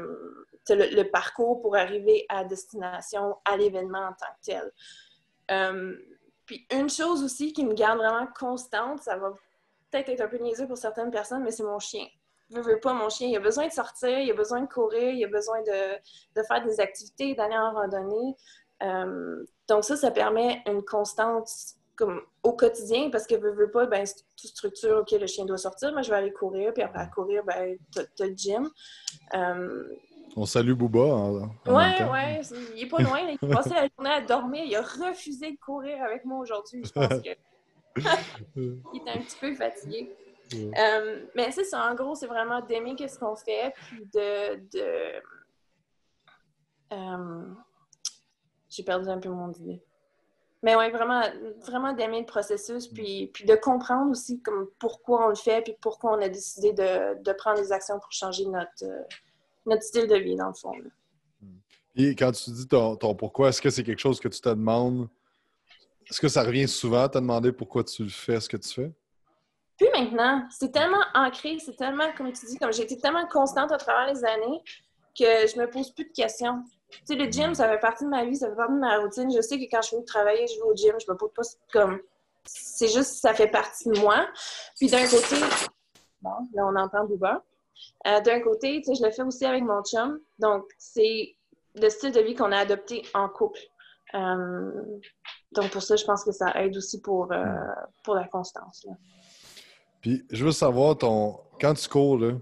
le, 0.75 1.03
parcours 1.03 1.61
pour 1.61 1.75
arriver 1.75 2.25
à 2.29 2.43
destination, 2.43 3.37
à 3.45 3.57
l'événement 3.57 3.99
en 3.99 4.13
tant 4.13 4.33
que 4.41 4.51
tel. 4.51 4.71
Euh, 5.51 5.95
puis 6.45 6.65
une 6.71 6.89
chose 6.89 7.23
aussi 7.23 7.53
qui 7.53 7.65
me 7.65 7.73
garde 7.73 7.99
vraiment 7.99 8.27
constante, 8.37 9.01
ça 9.01 9.17
va 9.17 9.31
peut-être 9.91 10.09
être 10.09 10.21
un 10.21 10.27
peu 10.27 10.37
niaiseux 10.37 10.67
pour 10.67 10.77
certaines 10.77 11.11
personnes, 11.11 11.43
mais 11.43 11.51
c'est 11.51 11.63
mon 11.63 11.79
chien. 11.79 12.05
Je 12.49 12.59
veux 12.59 12.79
pas 12.79 12.93
mon 12.93 13.09
chien. 13.09 13.27
Il 13.27 13.35
a 13.35 13.41
besoin 13.41 13.67
de 13.67 13.73
sortir, 13.73 14.19
il 14.19 14.31
a 14.31 14.33
besoin 14.33 14.61
de 14.61 14.67
courir, 14.67 15.11
il 15.11 15.23
a 15.25 15.27
besoin 15.27 15.61
de, 15.61 16.43
faire 16.43 16.63
des 16.63 16.79
activités, 16.79 17.35
d'aller 17.35 17.57
en 17.57 17.73
randonnée. 17.73 18.35
Euh, 18.83 19.43
donc 19.67 19.83
ça, 19.83 19.97
ça 19.97 20.11
permet 20.11 20.61
une 20.65 20.83
constante 20.83 21.49
comme 21.97 22.21
au 22.43 22.53
quotidien 22.53 23.09
parce 23.09 23.27
que 23.27 23.35
veux, 23.35 23.51
veux 23.51 23.71
pas, 23.71 23.87
ben, 23.87 24.05
tu 24.35 24.47
structures, 24.47 24.99
OK, 24.99 25.11
le 25.19 25.27
chien 25.27 25.45
doit 25.45 25.57
sortir, 25.57 25.93
mais 25.93 26.03
je 26.03 26.09
vais 26.09 26.17
aller 26.17 26.31
courir, 26.31 26.73
puis 26.73 26.83
après 26.83 26.99
à 26.99 27.07
courir, 27.07 27.43
ben, 27.43 27.75
tu 27.91 27.99
as, 27.99 28.25
le 28.25 28.35
gym. 28.35 28.69
Euh, 29.33 29.83
on 30.35 30.45
salue 30.45 30.73
Booba. 30.73 30.99
En, 30.99 31.33
ouais, 31.65 32.03
ouais, 32.03 32.41
il 32.75 32.83
est 32.83 32.87
pas 32.87 32.99
loin. 32.99 33.19
il 33.21 33.39
Il 33.41 33.49
passait 33.49 33.73
la 33.73 33.87
journée 33.95 34.11
à 34.11 34.21
dormir. 34.21 34.63
Il 34.65 34.75
a 34.75 34.81
refusé 34.81 35.51
de 35.51 35.57
courir 35.57 36.01
avec 36.03 36.25
moi 36.25 36.39
aujourd'hui. 36.39 36.83
Je 36.85 36.91
pense 36.91 37.21
que. 37.21 37.29
il 38.55 39.01
était 39.01 39.09
un 39.09 39.21
petit 39.21 39.37
peu 39.41 39.55
fatigué. 39.55 40.15
Euh, 40.53 41.25
mais 41.35 41.51
c'est 41.51 41.63
ça, 41.63 41.89
en 41.91 41.95
gros, 41.95 42.13
c'est 42.13 42.27
vraiment 42.27 42.61
d'aimer 42.61 42.95
ce 43.07 43.17
qu'on 43.17 43.35
fait, 43.35 43.73
puis 43.75 44.07
de. 44.13 44.57
de... 44.73 45.21
Euh, 46.93 47.45
j'ai 48.69 48.83
perdu 48.83 49.09
un 49.09 49.17
peu 49.17 49.29
mon 49.29 49.51
idée. 49.53 49.81
Mais 50.63 50.75
oui, 50.75 50.89
vraiment, 50.89 51.21
vraiment 51.61 51.93
d'aimer 51.93 52.21
le 52.21 52.25
processus, 52.25 52.87
puis, 52.87 53.29
puis 53.33 53.45
de 53.45 53.55
comprendre 53.55 54.09
aussi 54.11 54.41
comme 54.41 54.67
pourquoi 54.79 55.27
on 55.27 55.29
le 55.29 55.35
fait, 55.35 55.61
puis 55.61 55.75
pourquoi 55.79 56.17
on 56.17 56.21
a 56.21 56.29
décidé 56.29 56.73
de, 56.73 57.21
de 57.21 57.33
prendre 57.33 57.59
des 57.59 57.71
actions 57.71 57.99
pour 57.99 58.11
changer 58.11 58.45
notre, 58.45 58.85
notre 59.67 59.83
style 59.83 60.07
de 60.07 60.15
vie, 60.15 60.35
dans 60.35 60.47
le 60.47 60.53
fond. 60.53 60.73
Et 61.95 62.15
quand 62.15 62.31
tu 62.31 62.51
dis 62.51 62.67
ton, 62.67 62.95
pourquoi, 63.15 63.49
est-ce 63.49 63.61
que 63.61 63.69
c'est 63.69 63.83
quelque 63.83 63.99
chose 63.99 64.19
que 64.19 64.27
tu 64.27 64.39
te 64.39 64.49
demandes? 64.49 65.09
Est-ce 66.09 66.21
que 66.21 66.27
ça 66.27 66.43
revient 66.43 66.67
souvent 66.67 67.03
à 67.03 67.09
te 67.09 67.17
demander 67.17 67.51
pourquoi 67.51 67.83
tu 67.83 68.03
le 68.03 68.09
fais, 68.09 68.39
ce 68.39 68.47
que 68.47 68.57
tu 68.57 68.69
fais? 68.69 68.91
Puis 69.77 69.87
maintenant, 69.93 70.47
c'est 70.49 70.71
tellement 70.71 71.03
ancré, 71.13 71.57
c'est 71.59 71.75
tellement, 71.75 72.11
comme 72.15 72.31
tu 72.31 72.45
dis, 72.47 72.57
comme 72.57 72.73
j'ai 72.73 72.83
été 72.83 72.97
tellement 72.97 73.27
constante 73.27 73.71
à 73.71 73.77
travers 73.77 74.11
les 74.11 74.23
années 74.25 74.61
que 75.17 75.47
je 75.47 75.59
me 75.59 75.69
pose 75.69 75.91
plus 75.91 76.05
de 76.05 76.13
questions. 76.13 76.63
Tu 76.89 76.99
sais, 77.05 77.15
le 77.15 77.25
gym, 77.29 77.53
ça 77.53 77.69
fait 77.69 77.79
partie 77.79 78.05
de 78.05 78.09
ma 78.09 78.25
vie, 78.25 78.35
ça 78.35 78.49
fait 78.49 78.55
partie 78.55 78.73
de 78.73 78.79
ma 78.79 78.99
routine. 78.99 79.31
Je 79.35 79.41
sais 79.41 79.57
que 79.57 79.65
quand 79.69 79.81
je 79.81 79.89
finis 79.89 80.01
de 80.01 80.07
travailler, 80.07 80.47
je 80.47 80.55
vais 80.55 80.61
au 80.61 80.75
gym, 80.75 80.95
je 80.99 81.11
me 81.11 81.17
pose 81.17 81.31
pas 81.35 81.43
comme. 81.71 81.99
C'est 82.45 82.87
juste, 82.87 83.19
ça 83.21 83.33
fait 83.33 83.47
partie 83.47 83.89
de 83.89 83.99
moi. 83.99 84.25
Puis 84.77 84.89
d'un 84.89 85.05
côté, 85.05 85.35
bon, 86.21 86.31
là, 86.53 86.65
on 86.65 86.75
entend 86.75 87.05
Bouba. 87.05 87.43
Euh, 88.07 88.21
d'un 88.21 88.39
côté, 88.39 88.81
je 88.85 89.03
le 89.03 89.11
fais 89.11 89.23
aussi 89.23 89.45
avec 89.45 89.63
mon 89.63 89.83
chum. 89.83 90.19
Donc, 90.39 90.63
c'est 90.77 91.35
le 91.75 91.89
style 91.89 92.11
de 92.11 92.21
vie 92.21 92.35
qu'on 92.35 92.51
a 92.51 92.57
adopté 92.57 93.03
en 93.13 93.27
couple. 93.29 93.59
Euh, 94.13 94.99
donc, 95.51 95.71
pour 95.71 95.81
ça, 95.81 95.95
je 95.95 96.05
pense 96.05 96.23
que 96.23 96.31
ça 96.31 96.51
aide 96.63 96.75
aussi 96.77 97.01
pour, 97.01 97.31
euh, 97.31 97.45
pour 98.03 98.15
la 98.15 98.27
constance. 98.27 98.85
Puis, 100.01 100.25
je 100.29 100.45
veux 100.45 100.51
savoir, 100.51 100.97
ton... 100.97 101.39
quand 101.59 101.73
tu 101.73 101.89
cours, 101.89 102.17
là, 102.17 102.33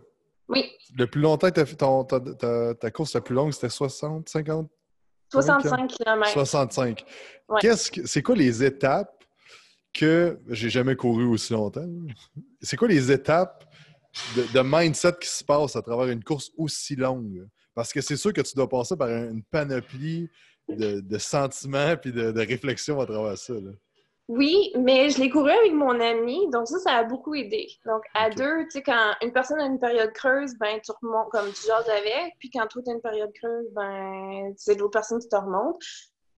oui. 0.47 0.71
le 0.95 1.07
plus 1.07 1.21
longtemps 1.21 1.49
que 1.49 1.55
tu 1.55 1.59
as 1.59 1.65
fait 1.65 1.75
ton, 1.75 2.03
ta, 2.03 2.91
course 2.91 3.13
la 3.13 3.21
plus 3.21 3.35
longue, 3.35 3.51
c'était 3.53 3.69
60, 3.69 4.29
50? 4.29 4.69
65 5.31 5.87
km. 5.87 6.29
65. 6.31 7.05
Qu'est-ce 7.59 7.91
que, 7.91 8.05
c'est 8.05 8.21
quoi 8.21 8.35
les 8.35 8.63
étapes 8.63 9.23
que 9.93 10.39
j'ai 10.49 10.69
jamais 10.69 10.95
couru 10.95 11.25
aussi 11.25 11.53
longtemps? 11.53 11.87
C'est 12.61 12.77
quoi 12.77 12.87
les 12.87 13.11
étapes 13.11 13.65
de, 14.35 14.61
mindset 14.61 15.13
qui 15.19 15.27
se 15.27 15.43
passe 15.43 15.75
à 15.75 15.81
travers 15.81 16.07
une 16.07 16.23
course 16.23 16.51
aussi 16.57 16.95
longue? 16.95 17.47
Parce 17.73 17.91
que 17.91 18.01
c'est 18.01 18.17
sûr 18.17 18.31
que 18.31 18.41
tu 18.41 18.55
dois 18.55 18.69
passer 18.69 18.95
par 18.95 19.09
une 19.09 19.43
panoplie 19.43 20.29
de, 20.69 21.17
sentiments 21.17 21.95
puis 21.97 22.11
de, 22.11 22.31
de 22.31 22.39
réflexions 22.39 22.99
à 23.01 23.05
travers 23.05 23.37
ça. 23.37 23.53
Oui, 24.27 24.71
mais 24.75 25.11
je 25.11 25.19
l'ai 25.19 25.29
couru 25.29 25.51
avec 25.51 25.71
mon 25.73 25.99
ami, 25.99 26.49
donc 26.49 26.67
ça, 26.67 26.79
ça 26.79 26.91
a 26.93 27.03
beaucoup 27.03 27.35
aidé. 27.35 27.67
Donc, 27.85 28.01
à 28.15 28.31
deux, 28.31 28.63
tu 28.63 28.71
sais, 28.71 28.81
quand 28.81 29.13
une 29.21 29.31
personne 29.31 29.59
a 29.59 29.65
une 29.65 29.79
période 29.79 30.11
creuse, 30.13 30.55
ben, 30.57 30.79
tu 30.83 30.91
remontes 30.99 31.29
comme 31.29 31.51
tu 31.51 31.67
jases 31.67 31.87
avec, 31.89 32.33
puis 32.39 32.49
quand 32.49 32.65
toi, 32.65 32.81
tu 32.83 32.89
as 32.89 32.93
une 32.93 33.01
période 33.01 33.31
creuse, 33.33 33.67
ben, 33.73 34.51
c'est 34.57 34.79
l'autre 34.79 34.93
personne 34.93 35.19
qui 35.19 35.29
te 35.29 35.35
remonte. 35.35 35.79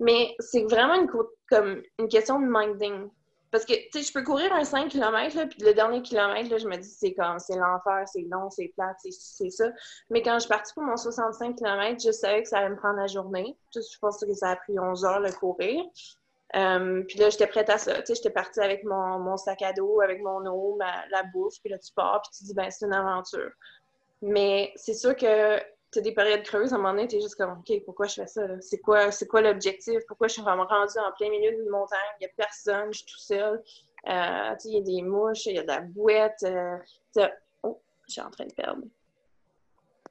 Mais 0.01 0.35
c'est 0.39 0.63
vraiment 0.63 0.95
une, 0.95 1.09
comme 1.49 1.81
une 1.97 2.07
question 2.09 2.39
de 2.41 2.45
minding. 2.45 3.09
Parce 3.51 3.63
que, 3.63 3.73
tu 3.73 3.87
sais, 3.93 4.03
je 4.03 4.11
peux 4.11 4.23
courir 4.23 4.51
un 4.53 4.65
5 4.65 4.89
km, 4.89 5.47
puis 5.49 5.61
le 5.61 5.73
dernier 5.73 6.01
kilomètre, 6.01 6.49
là, 6.49 6.57
je 6.57 6.67
me 6.67 6.75
dis, 6.75 6.89
c'est 6.89 7.13
comme, 7.13 7.39
c'est 7.39 7.55
l'enfer, 7.55 8.03
c'est 8.05 8.27
long, 8.29 8.49
c'est 8.49 8.73
plat, 8.75 8.93
c'est 8.99 9.49
ça. 9.49 9.69
Mais 10.09 10.21
quand 10.21 10.33
je 10.33 10.39
suis 10.39 10.49
partie 10.49 10.73
pour 10.73 10.83
mon 10.83 10.97
65 10.97 11.55
km, 11.55 12.01
je 12.03 12.11
savais 12.11 12.43
que 12.43 12.49
ça 12.49 12.59
allait 12.59 12.71
me 12.71 12.75
prendre 12.75 12.97
la 12.97 13.07
journée. 13.07 13.55
Je 13.73 13.79
pense 14.01 14.19
que 14.19 14.33
ça 14.33 14.49
a 14.49 14.55
pris 14.57 14.77
11 14.77 15.05
heures 15.05 15.21
de 15.21 15.31
courir. 15.31 15.85
Euh, 16.55 17.03
puis 17.03 17.17
là, 17.19 17.29
j'étais 17.29 17.47
prête 17.47 17.69
à 17.69 17.77
ça. 17.77 17.95
Tu 17.95 18.07
sais, 18.07 18.15
j'étais 18.15 18.29
partie 18.29 18.59
avec 18.59 18.83
mon, 18.83 19.35
sac 19.37 19.61
à 19.61 19.73
dos, 19.73 20.01
avec 20.01 20.21
mon 20.21 20.45
eau, 20.45 20.75
ma, 20.77 21.05
la 21.09 21.23
bouffe, 21.23 21.59
puis 21.61 21.69
là, 21.69 21.77
tu 21.77 21.91
pars, 21.93 22.21
puis 22.21 22.31
tu 22.37 22.43
dis, 22.45 22.53
ben, 22.53 22.69
c'est 22.71 22.85
une 22.85 22.93
aventure. 22.93 23.51
Mais 24.21 24.71
c'est 24.75 24.93
sûr 24.93 25.15
que 25.15 25.59
tu 25.91 25.99
as 25.99 26.01
des 26.01 26.13
périodes 26.13 26.43
creuses, 26.43 26.73
à 26.73 26.75
un 26.75 26.79
moment 26.79 26.93
donné, 26.93 27.07
tu 27.07 27.17
es 27.17 27.21
juste 27.21 27.35
comme, 27.35 27.59
OK, 27.59 27.83
pourquoi 27.85 28.07
je 28.07 28.15
fais 28.15 28.27
ça? 28.27 28.45
C'est 28.61 28.79
quoi, 28.79 29.09
quoi 29.29 29.41
l'objectif? 29.41 29.99
Pourquoi 30.07 30.27
je 30.27 30.33
suis 30.33 30.41
vraiment 30.41 30.65
rendue 30.65 30.97
en 30.99 31.11
plein 31.17 31.29
milieu 31.29 31.51
d'une 31.51 31.69
montagne? 31.69 31.99
Il 32.19 32.25
n'y 32.25 32.27
a 32.27 32.33
personne, 32.35 32.93
je 32.93 32.99
suis 32.99 33.07
tout 33.07 33.19
seul. 33.19 33.63
Euh, 34.07 34.55
il 34.65 34.73
y 34.73 34.77
a 34.77 34.81
des 34.81 35.01
mouches, 35.01 35.45
il 35.47 35.55
y 35.55 35.59
a 35.59 35.63
de 35.63 35.67
la 35.67 35.81
bouette. 35.81 36.43
Euh, 36.43 36.77
oh, 37.63 37.81
je 38.07 38.13
suis 38.13 38.21
en 38.21 38.29
train 38.29 38.45
de 38.45 38.53
perdre. 38.53 38.83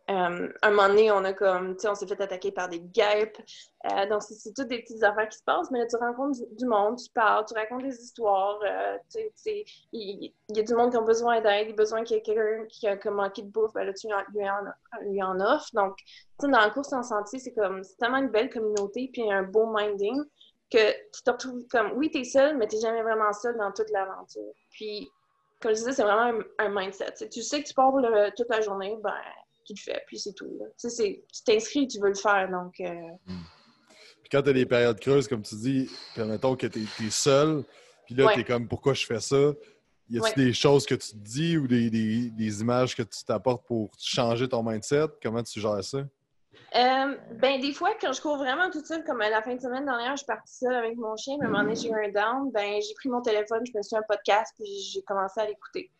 Euh, 0.08 0.48
un 0.62 0.70
moment 0.70 0.88
donné, 0.88 1.10
on 1.10 1.24
a 1.24 1.32
comme, 1.32 1.74
tu 1.74 1.82
sais, 1.82 1.88
on 1.88 1.96
s'est 1.96 2.06
fait 2.06 2.20
attaquer 2.20 2.52
par 2.52 2.68
des 2.68 2.78
guêpes. 2.78 3.38
Euh, 3.90 4.06
donc, 4.08 4.22
c'est 4.22 4.52
toutes 4.54 4.68
des 4.68 4.80
petites 4.80 5.02
affaires 5.02 5.28
qui 5.28 5.38
se 5.38 5.42
passent, 5.42 5.68
mais 5.72 5.80
là, 5.80 5.86
tu 5.86 5.96
rencontres 5.96 6.38
du, 6.52 6.64
monde, 6.64 6.96
tu 6.96 7.10
parles, 7.10 7.44
tu 7.46 7.54
racontes 7.54 7.82
des 7.82 8.00
histoires. 8.00 8.60
Euh, 8.62 8.98
tu 9.12 9.18
sais, 9.34 9.64
il 9.92 10.32
y, 10.50 10.60
a 10.60 10.62
du 10.62 10.74
monde 10.74 10.92
qui 10.92 10.96
a 10.96 11.00
besoin 11.00 11.40
d'aide, 11.40 11.66
il 11.68 11.72
a 11.72 11.76
besoin 11.76 12.04
qu'il 12.04 12.16
y 12.16 12.18
ait 12.20 12.22
quelqu'un 12.22 12.66
qui 12.68 12.86
a 12.86 13.10
manqué 13.10 13.42
de 13.42 13.48
bouffe, 13.48 13.72
ben 13.72 13.84
là, 13.84 13.92
tu 13.92 14.06
lui 14.06 14.48
en, 14.48 14.60
lui 15.02 15.42
offres. 15.42 15.70
Donc, 15.74 15.96
tu 15.96 16.06
sais, 16.40 16.52
dans 16.52 16.60
la 16.60 16.70
course 16.70 16.92
en 16.92 17.02
sentier, 17.02 17.40
c'est 17.40 17.54
comme, 17.54 17.82
c'est 17.82 17.96
tellement 17.96 18.18
une 18.18 18.30
belle 18.30 18.50
communauté, 18.50 19.10
puis 19.12 19.30
un 19.32 19.42
beau 19.42 19.66
minding 19.66 20.22
que 20.70 20.92
tu 21.12 21.22
te 21.24 21.30
retrouves 21.30 21.66
comme, 21.66 21.92
oui, 21.96 22.10
tu 22.12 22.20
es 22.20 22.24
seul, 22.24 22.56
mais 22.56 22.68
tu 22.68 22.76
jamais 22.78 23.02
vraiment 23.02 23.32
seul 23.32 23.56
dans 23.56 23.72
toute 23.72 23.90
l'aventure. 23.90 24.52
Puis, 24.70 25.10
comme 25.60 25.72
je 25.72 25.78
disais, 25.78 25.92
c'est 25.94 26.04
vraiment 26.04 26.40
un, 26.58 26.68
mindset. 26.68 27.28
tu 27.28 27.42
sais 27.42 27.60
que 27.60 27.66
tu 27.66 27.74
pars 27.74 27.92
toute 28.36 28.48
la 28.48 28.60
journée, 28.60 28.96
ben 29.02 29.14
qui 29.66 29.74
le 29.74 29.80
fait, 29.80 30.02
puis 30.06 30.18
c'est 30.18 30.32
tout. 30.32 30.58
Tu 30.80 30.88
sais, 30.90 31.24
tu 31.32 31.42
t'inscris, 31.42 31.88
tu 31.88 32.00
veux 32.00 32.08
le 32.08 32.14
faire, 32.14 32.48
donc... 32.50 32.80
Euh, 32.80 32.92
hmm. 33.26 33.42
Puis 34.22 34.30
quand 34.30 34.42
tu 34.42 34.50
as 34.50 34.52
des 34.52 34.66
périodes 34.66 34.98
creuses, 34.98 35.28
comme 35.28 35.42
tu 35.42 35.54
dis, 35.54 35.90
permettons 36.14 36.56
que 36.56 36.66
tu 36.66 36.80
es, 36.80 37.10
seul, 37.10 37.62
puis 38.06 38.14
là, 38.14 38.32
tu 38.34 38.40
es 38.40 38.44
comme, 38.44 38.66
pourquoi 38.66 38.92
je 38.92 39.06
fais 39.06 39.20
ça? 39.20 39.52
Y 40.08 40.18
a-t-il 40.18 40.46
des 40.46 40.52
choses 40.52 40.86
que 40.86 40.94
tu 40.94 41.10
te 41.10 41.16
dis 41.16 41.56
ou 41.56 41.66
des, 41.66 41.90
des, 41.90 42.60
images 42.60 42.96
que 42.96 43.02
tu 43.02 43.24
t'apportes 43.24 43.66
pour 43.66 43.90
changer 43.98 44.48
ton 44.48 44.62
mindset? 44.62 45.06
Comment 45.22 45.42
tu 45.42 45.60
gères 45.60 45.82
ça? 45.82 45.98
Euh, 45.98 47.16
ben, 47.34 47.60
des 47.60 47.72
fois, 47.72 47.90
quand 48.00 48.12
je 48.12 48.20
cours 48.20 48.36
vraiment 48.36 48.70
toute 48.70 48.86
seule, 48.86 49.04
comme 49.04 49.20
à 49.20 49.30
la 49.30 49.42
fin 49.42 49.54
de 49.54 49.60
semaine 49.60 49.84
dernière, 49.84 50.12
je 50.12 50.18
suis 50.18 50.26
partie 50.26 50.56
seule 50.56 50.74
avec 50.74 50.96
mon 50.96 51.16
chien, 51.16 51.36
mais 51.38 51.46
à 51.46 51.48
un 51.48 51.52
moment 51.52 51.64
donné, 51.64 51.76
j'ai 51.76 51.88
eu 51.88 51.94
un 51.94 52.10
down, 52.10 52.50
ben, 52.50 52.80
j'ai 52.82 52.94
pris 52.94 53.08
mon 53.08 53.22
téléphone, 53.22 53.64
je 53.64 53.72
me 53.76 53.82
suis 53.82 53.96
un 53.96 54.02
podcast, 54.08 54.52
puis 54.56 54.66
j'ai 54.92 55.02
commencé 55.02 55.40
à 55.40 55.46
l'écouter. 55.46 55.90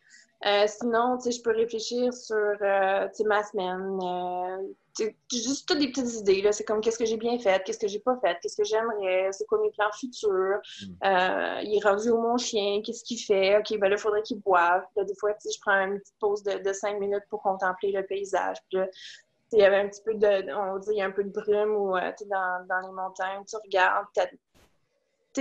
Euh, 0.45 0.65
sinon, 0.67 1.17
je 1.19 1.41
peux 1.41 1.51
réfléchir 1.51 2.13
sur 2.13 2.35
euh, 2.35 3.07
ma 3.25 3.43
semaine. 3.43 3.99
Euh, 4.03 5.07
juste 5.31 5.67
toutes 5.67 5.79
des 5.79 5.89
petites 5.89 6.13
idées. 6.15 6.51
C'est 6.51 6.63
comme 6.63 6.81
qu'est-ce 6.81 6.97
que 6.97 7.05
j'ai 7.05 7.17
bien 7.17 7.39
fait, 7.39 7.63
qu'est-ce 7.63 7.79
que 7.79 7.87
j'ai 7.87 7.99
pas 7.99 8.17
fait, 8.23 8.37
qu'est-ce 8.41 8.57
que 8.57 8.63
j'aimerais, 8.63 9.29
c'est 9.31 9.45
quoi 9.45 9.59
mes 9.61 9.71
plans 9.71 9.91
futurs. 9.99 10.59
Mm. 10.81 10.85
Euh, 11.05 11.61
il 11.63 11.77
est 11.77 11.87
rendu 11.87 12.09
où 12.11 12.21
mon 12.21 12.37
chien, 12.37 12.81
qu'est-ce 12.83 13.03
qu'il 13.03 13.19
fait? 13.19 13.57
OK, 13.57 13.77
ben 13.79 13.89
là, 13.89 13.95
il 13.95 13.99
faudrait 13.99 14.21
qu'il 14.21 14.39
boive. 14.39 14.83
des 14.95 15.15
fois, 15.15 15.31
je 15.43 15.59
prends 15.61 15.85
une 15.85 15.99
petite 15.99 16.19
pause 16.19 16.43
de, 16.43 16.73
cinq 16.73 16.99
minutes 16.99 17.25
pour 17.29 17.41
contempler 17.41 17.91
le 17.91 18.05
paysage. 18.05 18.57
Puis 18.69 18.79
il 19.53 19.59
y 19.59 19.63
avait 19.63 19.77
un 19.77 19.87
petit 19.87 20.01
peu 20.03 20.13
de, 20.13 20.53
on 20.53 20.77
dit, 20.77 20.89
il 20.91 20.97
y 20.97 21.01
a 21.01 21.05
un 21.05 21.11
peu 21.11 21.23
de 21.23 21.29
brume 21.29 21.75
ou 21.75 21.93
dans, 21.93 22.65
dans 22.67 22.87
les 22.87 22.93
montagnes, 22.93 23.43
tu 23.47 23.55
regardes, 23.55 24.05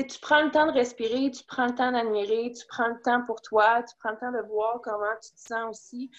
tu 0.02 0.18
prends 0.20 0.42
le 0.42 0.50
temps 0.50 0.66
de 0.66 0.72
respirer, 0.72 1.30
tu 1.30 1.44
prends 1.44 1.66
le 1.66 1.74
temps 1.74 1.92
d'admirer, 1.92 2.52
tu 2.52 2.66
prends 2.68 2.88
le 2.88 3.00
temps 3.02 3.22
pour 3.26 3.40
toi, 3.42 3.82
tu 3.82 3.94
prends 3.98 4.10
le 4.10 4.18
temps 4.18 4.32
de 4.32 4.46
voir 4.48 4.80
comment 4.82 5.14
tu 5.22 5.30
te 5.32 5.40
sens 5.40 5.70
aussi. 5.70 6.10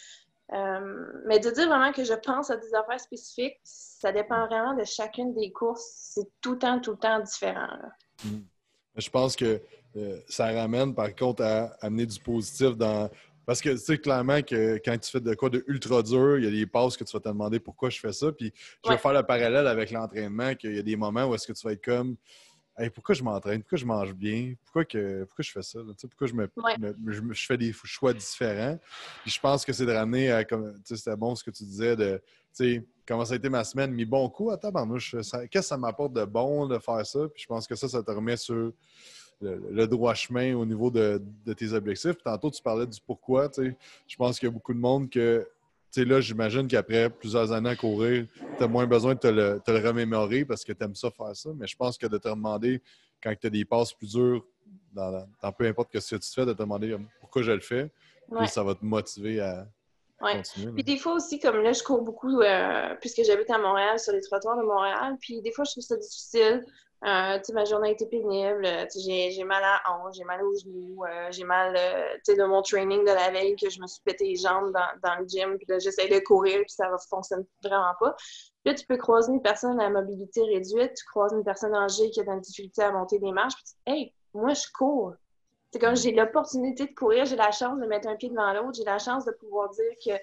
Euh, 0.53 1.05
mais 1.25 1.39
de 1.39 1.49
dire 1.49 1.67
vraiment 1.67 1.91
que 1.91 2.05
je 2.05 2.13
pense 2.13 2.49
à 2.49 2.55
des 2.55 2.73
affaires 2.73 2.99
spécifiques, 2.99 3.57
ça 3.63 4.13
dépend 4.13 4.47
vraiment 4.47 4.75
de 4.75 4.85
chacune 4.85 5.33
des 5.33 5.51
courses. 5.51 5.85
C'est 6.13 6.29
tout 6.41 6.53
le 6.53 6.59
temps, 6.59 6.79
tout 6.79 6.91
le 6.91 6.97
temps 6.97 7.19
différent. 7.19 7.67
Hmm. 8.23 8.39
Je 8.95 9.09
pense 9.09 9.35
que 9.35 9.61
euh, 9.97 10.19
ça 10.27 10.51
ramène 10.51 10.95
par 10.95 11.13
contre 11.15 11.43
à 11.43 11.75
amener 11.81 12.05
du 12.05 12.19
positif 12.19 12.77
dans. 12.77 13.09
Parce 13.45 13.61
que 13.61 13.69
tu 13.69 13.77
sais 13.77 13.97
clairement 13.97 14.41
que 14.41 14.75
quand 14.83 14.97
tu 14.97 15.09
fais 15.09 15.21
de 15.21 15.33
quoi 15.33 15.49
de 15.49 15.63
ultra 15.67 16.03
dur, 16.03 16.37
il 16.37 16.43
y 16.43 16.47
a 16.47 16.51
des 16.51 16.65
passes 16.65 16.97
que 16.97 17.05
tu 17.05 17.13
vas 17.13 17.21
te 17.21 17.29
demander 17.29 17.61
pourquoi 17.61 17.89
je 17.89 17.99
fais 17.99 18.11
ça. 18.11 18.31
Puis 18.31 18.53
je 18.83 18.89
vais 18.89 18.97
faire 18.97 19.13
le 19.13 19.23
parallèle 19.23 19.67
avec 19.67 19.91
l'entraînement, 19.91 20.53
qu'il 20.55 20.75
y 20.75 20.79
a 20.79 20.81
des 20.81 20.97
moments 20.97 21.25
où 21.25 21.35
est-ce 21.35 21.47
que 21.47 21.53
tu 21.53 21.65
vas 21.65 21.73
être 21.73 21.83
comme 21.83 22.17
pourquoi 22.93 23.15
je 23.15 23.23
m'entraîne, 23.23 23.61
pourquoi 23.61 23.77
je 23.77 23.85
mange 23.85 24.13
bien, 24.13 24.53
pourquoi, 24.63 24.85
que, 24.85 25.23
pourquoi 25.23 25.43
je 25.43 25.51
fais 25.51 25.61
ça, 25.61 25.79
pourquoi 26.01 26.27
je, 26.27 26.33
me, 26.33 26.47
je, 27.33 27.45
fais 27.45 27.57
des 27.57 27.73
choix 27.83 28.13
différents? 28.13 28.77
je 29.25 29.39
pense 29.39 29.65
que 29.65 29.73
c'est 29.73 29.85
de 29.85 29.91
ramener 29.91 30.31
à, 30.31 30.43
comme, 30.43 30.73
c'était 30.83 31.15
bon 31.15 31.35
ce 31.35 31.43
que 31.43 31.51
tu 31.51 31.63
disais, 31.63 31.95
de 31.95 32.21
comment 33.07 33.25
ça 33.25 33.33
a 33.33 33.37
été 33.37 33.49
ma 33.49 33.63
semaine, 33.63 33.91
mis 33.91 34.05
bon 34.05 34.29
coup 34.29 34.51
à 34.51 34.57
Qu'est-ce 34.57 35.47
que 35.47 35.61
ça 35.61 35.77
m'apporte 35.77 36.13
de 36.13 36.25
bon 36.25 36.67
de 36.67 36.79
faire 36.79 37.05
ça? 37.05 37.19
Puis 37.33 37.43
je 37.43 37.47
pense 37.47 37.67
que 37.67 37.75
ça, 37.75 37.87
ça 37.87 38.03
te 38.03 38.11
remet 38.11 38.37
sur 38.37 38.73
le, 39.41 39.85
droit 39.85 40.13
chemin 40.13 40.55
au 40.55 40.65
niveau 40.65 40.89
de, 40.89 41.21
tes 41.55 41.71
objectifs. 41.73 42.17
tantôt, 42.23 42.51
tu 42.51 42.61
parlais 42.61 42.87
du 42.87 42.99
pourquoi. 43.05 43.49
Je 43.57 44.15
pense 44.15 44.39
qu'il 44.39 44.47
y 44.47 44.49
a 44.49 44.53
beaucoup 44.53 44.73
de 44.73 44.79
monde 44.79 45.09
que 45.09 45.47
là, 46.05 46.21
j'imagine 46.21 46.67
qu'après 46.67 47.09
plusieurs 47.09 47.51
années 47.51 47.69
à 47.69 47.75
courir, 47.75 48.25
tu 48.57 48.63
as 48.63 48.67
moins 48.67 48.85
besoin 48.87 49.15
de 49.15 49.19
te 49.19 49.27
le, 49.27 49.61
remémorer 49.87 50.45
parce 50.45 50.63
que 50.63 50.73
tu 50.73 50.83
aimes 50.83 50.95
ça 50.95 51.11
faire 51.11 51.35
ça. 51.35 51.49
Mais 51.55 51.67
je 51.67 51.75
pense 51.75 51.97
que 51.97 52.07
de 52.07 52.17
te 52.17 52.29
demander, 52.29 52.81
quand 53.21 53.33
tu 53.39 53.47
as 53.47 53.49
des 53.49 53.65
passes 53.65 53.93
plus 53.93 54.11
dures, 54.11 54.45
dans, 54.93 55.27
peu 55.57 55.65
importe 55.65 55.99
ce 55.99 56.15
que 56.15 56.21
tu 56.21 56.29
fais, 56.29 56.45
de 56.45 56.53
te 56.53 56.59
demander 56.59 56.97
pourquoi 57.19 57.41
je 57.41 57.51
le 57.51 57.59
fais, 57.59 57.91
ça 58.47 58.63
va 58.63 58.75
te 58.75 58.83
motiver 58.83 59.39
à, 59.39 59.67
continuer. 60.19 60.71
Puis 60.73 60.83
des 60.83 60.97
fois 60.97 61.13
aussi, 61.13 61.39
comme 61.39 61.57
là, 61.61 61.73
je 61.73 61.83
cours 61.83 62.01
beaucoup, 62.01 62.41
euh, 62.41 62.95
puisque 62.99 63.23
j'habite 63.23 63.49
à 63.49 63.57
Montréal, 63.57 63.99
sur 63.99 64.13
les 64.13 64.21
trottoirs 64.21 64.57
de 64.57 64.63
Montréal, 64.63 65.15
puis 65.21 65.41
des 65.41 65.51
fois, 65.51 65.63
je 65.65 65.71
trouve 65.71 65.83
ça 65.83 65.95
difficile 65.95 66.65
euh, 67.05 67.39
ma 67.53 67.65
journée 67.65 67.89
a 67.89 67.91
été 67.91 68.07
pénible. 68.07 68.65
Euh, 68.65 68.85
j'ai 68.95 69.43
mal 69.43 69.63
à 69.63 69.79
la 69.85 69.91
hanche, 69.91 70.15
j'ai 70.15 70.23
mal 70.23 70.43
aux 70.43 70.55
genoux, 70.55 71.03
euh, 71.05 71.27
j'ai 71.31 71.43
mal 71.43 71.73
de 71.73 72.43
mon 72.45 72.61
training 72.63 73.01
de 73.01 73.11
la 73.11 73.29
veille 73.29 73.55
que 73.55 73.69
je 73.69 73.79
me 73.79 73.87
suis 73.87 74.01
pété 74.03 74.25
les 74.25 74.35
jambes 74.35 74.73
dans, 74.73 75.15
le 75.19 75.27
gym. 75.27 75.57
Puis 75.57 75.67
là, 75.69 75.77
j'essaie 75.77 76.07
de 76.07 76.19
courir, 76.19 76.57
puis 76.61 76.69
ça 76.69 76.89
ne 76.89 76.97
fonctionne 77.09 77.45
vraiment 77.63 77.93
pas. 77.99 78.15
Puis 78.15 78.71
là, 78.71 78.73
tu 78.73 78.85
peux 78.87 78.97
croiser 78.97 79.31
une 79.31 79.41
personne 79.41 79.79
à 79.79 79.89
mobilité 79.89 80.41
réduite, 80.41 80.95
tu 80.95 81.05
croises 81.05 81.33
une 81.33 81.43
personne 81.43 81.75
âgée 81.75 82.09
qui 82.09 82.19
a 82.21 82.23
la 82.23 82.37
difficulté 82.37 82.81
à 82.81 82.91
monter 82.91 83.19
des 83.19 83.31
marches, 83.31 83.55
puis 83.55 83.63
tu 83.65 83.73
dis 83.73 83.93
Hey, 83.93 84.13
moi, 84.33 84.53
je 84.53 84.65
cours. 84.75 85.13
C'est 85.71 85.79
comme 85.79 85.95
j'ai 85.95 86.13
l'opportunité 86.13 86.87
de 86.87 86.95
courir, 86.95 87.25
j'ai 87.25 87.35
la 87.35 87.51
chance 87.51 87.79
de 87.79 87.85
mettre 87.85 88.07
un 88.07 88.15
pied 88.15 88.29
devant 88.29 88.53
l'autre, 88.53 88.77
j'ai 88.77 88.85
la 88.85 88.99
chance 88.99 89.25
de 89.25 89.31
pouvoir 89.31 89.69
dire 89.69 90.19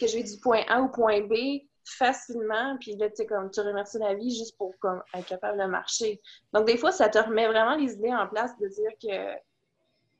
que 0.00 0.06
je 0.06 0.16
vais 0.16 0.22
du 0.22 0.38
point 0.38 0.62
A 0.68 0.80
au 0.80 0.88
point 0.88 1.20
B 1.20 1.66
facilement, 1.84 2.76
puis 2.78 2.96
là, 2.96 3.08
tu 3.10 3.16
sais, 3.16 3.26
comme 3.26 3.50
tu 3.50 3.60
remercies 3.60 3.98
la 3.98 4.14
vie 4.14 4.34
juste 4.34 4.56
pour 4.56 4.76
comme, 4.78 5.02
être 5.14 5.26
capable 5.26 5.58
de 5.60 5.66
marcher. 5.66 6.20
Donc, 6.52 6.66
des 6.66 6.78
fois, 6.78 6.92
ça 6.92 7.08
te 7.08 7.18
remet 7.18 7.46
vraiment 7.46 7.76
les 7.76 7.92
idées 7.92 8.14
en 8.14 8.26
place 8.26 8.56
de 8.58 8.68
dire 8.68 8.90
que, 9.00 9.34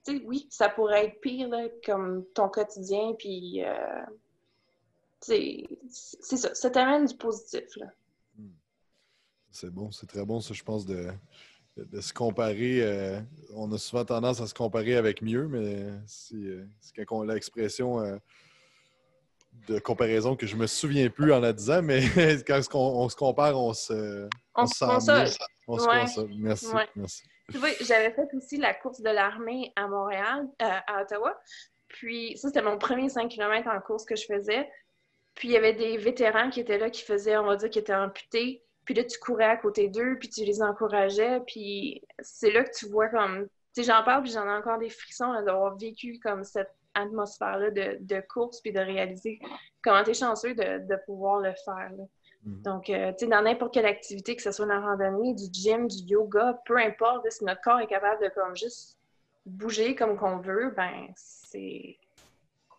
tu 0.04 0.18
sais, 0.18 0.24
oui, 0.26 0.46
ça 0.50 0.68
pourrait 0.68 1.06
être 1.06 1.20
pire, 1.20 1.50
comme 1.84 2.24
ton 2.34 2.48
quotidien, 2.48 3.14
puis, 3.18 3.64
euh, 3.64 4.04
c'est 5.20 5.66
ça, 6.36 6.54
ça 6.54 6.70
t'amène 6.70 7.06
du 7.06 7.16
positif, 7.16 7.76
là. 7.76 7.86
Hmm. 8.36 8.50
C'est 9.50 9.70
bon, 9.70 9.90
c'est 9.90 10.06
très 10.06 10.24
bon, 10.24 10.40
ça, 10.40 10.52
je 10.52 10.62
pense, 10.62 10.84
de, 10.84 11.10
de, 11.78 12.00
se 12.02 12.12
comparer. 12.12 12.82
Euh, 12.82 13.20
on 13.54 13.72
a 13.72 13.78
souvent 13.78 14.04
tendance 14.04 14.42
à 14.42 14.46
se 14.46 14.52
comparer 14.52 14.96
avec 14.96 15.22
mieux, 15.22 15.48
mais 15.48 15.86
c'est 16.06 16.34
euh, 16.36 16.66
quand 17.06 17.22
l'expression 17.22 18.20
de 19.68 19.78
comparaison 19.78 20.36
que 20.36 20.46
je 20.46 20.56
me 20.56 20.66
souviens 20.66 21.08
plus 21.08 21.32
en 21.32 21.40
la 21.40 21.52
disant, 21.52 21.82
mais 21.82 22.02
quand 22.46 22.60
on, 22.74 23.08
se 23.08 23.16
compare, 23.16 23.58
on 23.58 23.72
se, 23.72 24.28
on, 24.54 24.66
se 24.66 24.74
sent 24.74 24.84
On 25.66 25.78
se 25.78 25.86
console. 25.86 26.30
Merci. 26.36 26.66
merci. 26.96 27.22
Tu 27.50 27.58
vois, 27.58 27.70
j'avais 27.80 28.10
fait 28.10 28.28
aussi 28.34 28.56
la 28.56 28.74
course 28.74 29.00
de 29.00 29.10
l'armée 29.10 29.72
à 29.76 29.86
Montréal, 29.86 30.48
euh, 30.62 30.78
à 30.86 31.02
Ottawa. 31.02 31.38
Puis 31.88 32.36
ça, 32.38 32.48
c'était 32.48 32.62
mon 32.62 32.78
premier 32.78 33.08
5 33.08 33.28
km 33.28 33.68
en 33.68 33.80
course 33.80 34.04
que 34.04 34.16
je 34.16 34.24
faisais. 34.24 34.68
Puis 35.34 35.48
il 35.48 35.50
y 35.52 35.56
avait 35.56 35.74
des 35.74 35.96
vétérans 35.96 36.50
qui 36.50 36.60
étaient 36.60 36.78
là, 36.78 36.90
qui 36.90 37.02
faisaient, 37.02 37.36
on 37.36 37.44
va 37.44 37.56
dire, 37.56 37.70
qui 37.70 37.78
étaient 37.78 37.94
amputés. 37.94 38.62
Puis 38.84 38.94
là, 38.94 39.04
tu 39.04 39.18
courais 39.18 39.44
à 39.44 39.56
côté 39.56 39.88
d'eux, 39.88 40.16
puis 40.18 40.28
tu 40.28 40.44
les 40.44 40.62
encourageais. 40.62 41.40
Puis 41.46 42.02
c'est 42.20 42.50
là 42.50 42.64
que 42.64 42.74
tu 42.74 42.88
vois 42.88 43.08
comme... 43.08 43.46
Tu 43.74 43.82
sais, 43.82 43.92
j'en 43.92 44.04
parle, 44.04 44.22
puis 44.22 44.32
j'en 44.32 44.46
ai 44.46 44.52
encore 44.52 44.78
des 44.78 44.90
frissons 44.90 45.32
d'avoir 45.42 45.76
vécu 45.76 46.18
comme 46.20 46.44
cette 46.44 46.72
atmosphère-là 46.94 47.70
de, 47.70 48.20
course 48.28 48.60
puis 48.60 48.72
de 48.72 48.80
réaliser 48.80 49.38
comment 49.82 50.02
tu 50.02 50.10
es 50.10 50.14
chanceux 50.14 50.54
de, 50.54 51.04
pouvoir 51.06 51.40
le 51.40 51.52
faire. 51.64 51.90
Mm. 52.44 52.62
Donc, 52.62 52.90
euh, 52.90 53.12
tu 53.12 53.24
sais, 53.24 53.30
dans 53.30 53.42
n'importe 53.42 53.74
quelle 53.74 53.86
activité, 53.86 54.36
que 54.36 54.42
ce 54.42 54.52
soit 54.52 54.66
la 54.66 54.80
randonnée, 54.80 55.34
du 55.34 55.44
gym, 55.52 55.88
du 55.88 56.04
yoga, 56.06 56.60
peu 56.66 56.78
importe, 56.78 57.30
si 57.30 57.44
notre 57.44 57.60
corps 57.62 57.80
est 57.80 57.86
capable 57.86 58.22
de 58.22 58.30
comme 58.30 58.56
juste 58.56 58.98
bouger 59.46 59.94
comme 59.94 60.16
qu'on 60.16 60.38
veut, 60.38 60.72
ben 60.76 61.08
c'est 61.16 61.98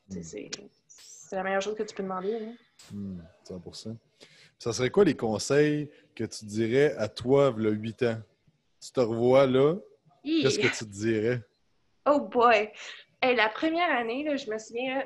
c'est 0.09 1.35
la 1.35 1.43
meilleure 1.43 1.61
chose 1.61 1.75
que 1.75 1.83
tu 1.83 1.95
peux 1.95 2.03
demander. 2.03 2.35
Hein. 2.35 2.55
100%. 3.47 3.89
Mm, 3.89 3.97
Ça 4.59 4.73
serait 4.73 4.89
quoi 4.89 5.03
les 5.03 5.15
conseils 5.15 5.89
que 6.13 6.23
tu 6.23 6.45
dirais 6.45 6.95
à 6.97 7.07
toi, 7.07 7.47
a 7.47 7.51
8 7.51 8.03
ans? 8.03 8.21
Tu 8.79 8.91
te 8.91 8.99
revois 8.99 9.47
là, 9.47 9.75
qu'est-ce 10.23 10.59
que 10.59 10.67
tu 10.67 10.85
te 10.85 10.91
dirais? 10.91 11.41
Oh 12.05 12.19
boy! 12.19 12.69
La 13.33 13.49
première 13.49 13.89
année, 13.89 14.25
je 14.37 14.49
me 14.49 14.57
souviens, 14.57 15.03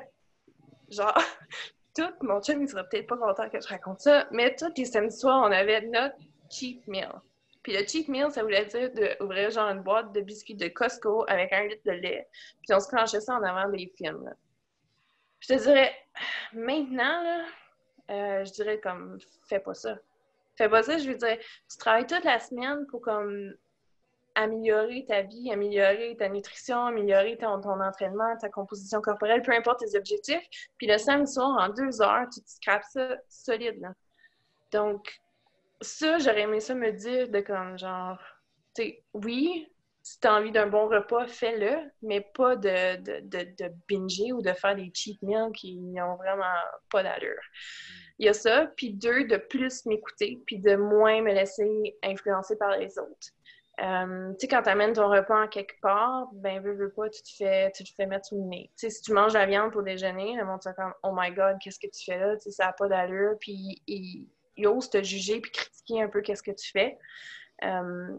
genre, 0.90 1.14
tout, 1.96 2.12
mon 2.22 2.40
chum, 2.42 2.62
il 2.62 2.68
sera 2.68 2.84
peut-être 2.84 3.06
pas 3.06 3.16
content 3.16 3.48
que 3.48 3.60
je 3.60 3.68
raconte 3.68 4.00
ça, 4.00 4.26
mais 4.30 4.54
tous 4.54 4.72
les 4.76 4.84
samedis 4.84 5.16
soirs, 5.16 5.42
on 5.46 5.52
avait 5.52 5.82
notre 5.82 6.16
cheap 6.50 6.86
meal. 6.86 7.12
Puis 7.62 7.72
le 7.76 7.86
cheap 7.86 8.08
meal, 8.08 8.30
ça 8.30 8.42
voulait 8.42 8.64
dire 8.66 8.90
d'ouvrir 9.20 9.50
genre 9.50 9.68
une 9.68 9.82
boîte 9.82 10.12
de 10.12 10.20
biscuits 10.20 10.54
de 10.54 10.68
Costco 10.68 11.24
avec 11.28 11.52
un 11.52 11.66
litre 11.66 11.82
de 11.84 11.92
lait. 11.92 12.28
Puis 12.62 12.74
on 12.74 12.80
se 12.80 12.88
clenchait 12.88 13.20
ça 13.20 13.34
en 13.34 13.42
avant 13.42 13.68
des 13.70 13.92
films. 13.96 14.34
Je 15.40 15.48
te 15.48 15.62
dirais, 15.62 15.94
maintenant, 16.52 17.22
là, 17.22 17.44
euh, 18.10 18.44
je 18.44 18.52
dirais 18.52 18.80
comme, 18.80 19.18
fais 19.48 19.60
pas 19.60 19.74
ça. 19.74 19.98
Fais 20.56 20.68
pas 20.68 20.82
ça, 20.82 20.98
je 20.98 21.08
veux 21.08 21.16
dire, 21.16 21.38
tu 21.70 21.78
travailles 21.78 22.06
toute 22.06 22.24
la 22.24 22.38
semaine 22.38 22.86
pour 22.86 23.00
comme 23.00 23.54
améliorer 24.34 25.04
ta 25.06 25.22
vie, 25.22 25.52
améliorer 25.52 26.16
ta 26.18 26.28
nutrition, 26.28 26.86
améliorer 26.86 27.36
ton, 27.38 27.60
entraînement, 27.62 28.36
ta 28.40 28.48
composition 28.48 29.00
corporelle, 29.00 29.42
peu 29.42 29.52
importe 29.52 29.80
tes 29.80 29.96
objectifs. 29.96 30.46
Puis 30.78 30.86
le 30.86 30.98
samedi 30.98 31.32
soir, 31.32 31.56
en 31.58 31.68
deux 31.68 32.00
heures, 32.02 32.26
tu 32.32 32.40
te 32.40 32.50
scrapes 32.50 32.84
ça 32.90 33.16
solide. 33.28 33.80
Là. 33.80 33.92
Donc, 34.72 35.20
ça, 35.80 36.18
j'aurais 36.18 36.42
aimé 36.42 36.60
ça 36.60 36.74
me 36.74 36.92
dire 36.92 37.28
de 37.28 37.40
comme 37.40 37.78
genre, 37.78 38.18
tu 38.74 38.82
sais, 38.82 39.02
oui, 39.14 39.66
si 40.02 40.18
tu 40.18 40.26
as 40.26 40.34
envie 40.34 40.52
d'un 40.52 40.66
bon 40.66 40.88
repas, 40.88 41.26
fais-le, 41.26 41.90
mais 42.02 42.20
pas 42.34 42.56
de, 42.56 42.96
de, 42.96 43.20
de, 43.20 43.72
binger 43.88 44.32
ou 44.32 44.42
de 44.42 44.52
faire 44.52 44.74
des 44.74 44.90
cheat 44.94 45.20
meals 45.22 45.52
qui 45.52 45.76
n'ont 45.76 46.16
vraiment 46.16 46.54
pas 46.90 47.02
d'allure. 47.02 47.42
Il 48.18 48.26
y 48.26 48.28
a 48.28 48.32
ça. 48.32 48.66
Puis 48.76 48.92
deux, 48.92 49.24
de 49.24 49.36
plus 49.36 49.84
m'écouter, 49.86 50.40
puis 50.46 50.58
de 50.58 50.76
moins 50.76 51.22
me 51.22 51.32
laisser 51.32 51.96
influencer 52.02 52.56
par 52.56 52.76
les 52.78 52.98
autres. 52.98 53.28
Euh, 53.78 54.32
tu 54.32 54.40
sais, 54.40 54.48
quand 54.48 54.62
tu 54.62 54.68
amènes 54.68 54.92
ton 54.92 55.08
repas 55.08 55.44
en 55.44 55.48
quelque 55.48 55.78
part, 55.80 56.28
ben, 56.32 56.60
veux, 56.60 56.90
pas, 56.90 57.08
tu 57.08 57.22
te 57.22 57.30
fais, 57.36 57.70
tu 57.72 57.84
te 57.84 57.90
fais 57.94 58.06
mettre 58.06 58.34
le 58.34 58.42
nez. 58.42 58.70
Tu 58.76 58.88
sais, 58.88 58.90
si 58.90 59.02
tu 59.02 59.12
manges 59.12 59.32
la 59.32 59.46
viande 59.46 59.72
pour 59.72 59.82
déjeuner, 59.82 60.36
le 60.36 60.44
monde 60.44 60.60
comme, 60.76 60.92
oh 61.02 61.12
my 61.14 61.30
god, 61.32 61.56
qu'est-ce 61.62 61.78
que 61.78 61.86
tu 61.86 62.04
fais 62.04 62.18
là? 62.18 62.36
Tu 62.36 62.42
sais, 62.42 62.50
ça 62.50 62.66
n'a 62.66 62.72
pas 62.72 62.88
d'allure. 62.88 63.36
Puis, 63.40 63.80
il, 63.86 64.28
il, 64.56 64.66
ose 64.66 64.90
te 64.90 65.02
juger 65.02 65.40
puis 65.40 65.50
critiquer 65.50 66.02
un 66.02 66.08
peu 66.08 66.20
qu'est-ce 66.20 66.42
que 66.42 66.50
tu 66.50 66.70
fais. 66.70 66.98
Euh, 67.64 68.18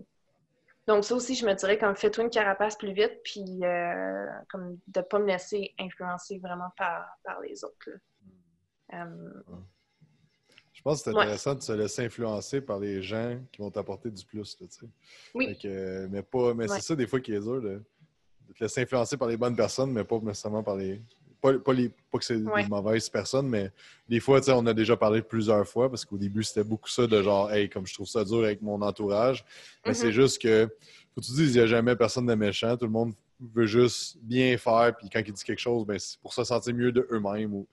donc, 0.87 1.03
ça 1.03 1.13
aussi, 1.13 1.35
je 1.35 1.45
me 1.45 1.53
dirais, 1.53 1.77
comme, 1.77 1.95
fais-toi 1.95 2.23
une 2.23 2.29
carapace 2.31 2.75
plus 2.75 2.93
vite, 2.93 3.21
puis, 3.23 3.59
euh, 3.63 4.25
comme, 4.49 4.79
de 4.87 5.01
pas 5.01 5.19
me 5.19 5.27
laisser 5.27 5.75
influencer 5.79 6.39
vraiment 6.39 6.71
par, 6.75 7.05
par 7.23 7.39
les 7.41 7.63
autres. 7.63 7.89
Je 10.81 10.89
pense 10.89 11.03
que 11.03 11.11
c'est 11.11 11.15
intéressant 11.15 11.53
de 11.53 11.61
se 11.61 11.71
laisser 11.73 12.05
influencer 12.05 12.59
par 12.59 12.79
les 12.79 13.03
gens 13.03 13.37
qui 13.51 13.61
vont 13.61 13.69
t'apporter 13.69 14.09
du 14.09 14.25
plus. 14.25 14.57
Là, 14.59 14.87
oui. 15.35 15.55
mais 16.09 16.23
pas, 16.23 16.55
mais 16.55 16.67
c'est 16.67 16.81
ça 16.81 16.95
des 16.95 17.05
fois 17.05 17.19
qui 17.19 17.33
est 17.33 17.39
dur 17.39 17.61
de, 17.61 17.83
te 18.57 18.63
laisser 18.63 18.81
influencer 18.81 19.15
par 19.15 19.27
les 19.27 19.37
bonnes 19.37 19.55
personnes, 19.55 19.91
mais 19.91 20.03
pas 20.03 20.17
nécessairement 20.17 20.63
par 20.63 20.77
les. 20.77 20.99
Pas, 21.39 21.51
les, 21.73 21.89
pas 21.89 22.17
que 22.17 22.25
c'est 22.25 22.37
des 22.37 22.67
mauvaises 22.67 23.09
personnes, 23.09 23.47
mais 23.47 23.71
des 24.09 24.19
fois, 24.19 24.39
on 24.49 24.65
a 24.65 24.73
déjà 24.73 24.97
parlé 24.97 25.21
plusieurs 25.21 25.67
fois 25.67 25.89
parce 25.89 26.03
qu'au 26.03 26.17
début, 26.17 26.43
c'était 26.43 26.63
beaucoup 26.63 26.89
ça 26.89 27.05
de 27.05 27.21
genre, 27.21 27.51
hey, 27.51 27.67
comme 27.69 27.85
je 27.85 27.93
trouve 27.93 28.07
ça 28.07 28.23
dur 28.23 28.43
avec 28.43 28.61
mon 28.61 28.81
entourage. 28.81 29.43
Mais 29.85 29.95
c'est 29.95 30.09
mm-hmm. 30.09 30.11
juste 30.11 30.41
que, 30.41 30.67
faut 31.13 31.21
que 31.21 31.25
tu 31.25 31.31
dises, 31.33 31.55
il 31.55 31.57
n'y 31.57 31.63
a 31.63 31.67
jamais 31.67 31.95
personne 31.95 32.27
de 32.27 32.35
méchant. 32.35 32.77
Tout 32.77 32.85
le 32.85 32.91
monde 32.91 33.13
veut 33.55 33.65
juste 33.65 34.17
bien 34.21 34.57
faire, 34.57 34.95
puis 34.95 35.09
quand 35.09 35.21
il 35.25 35.33
dit 35.33 35.43
quelque 35.43 35.59
chose, 35.59 35.85
ben, 35.85 35.97
c'est 35.97 36.19
pour 36.19 36.33
se 36.33 36.43
sentir 36.43 36.75
mieux 36.75 36.91
de 36.91 37.07
eux-mêmes. 37.11 37.53
Ou, 37.53 37.67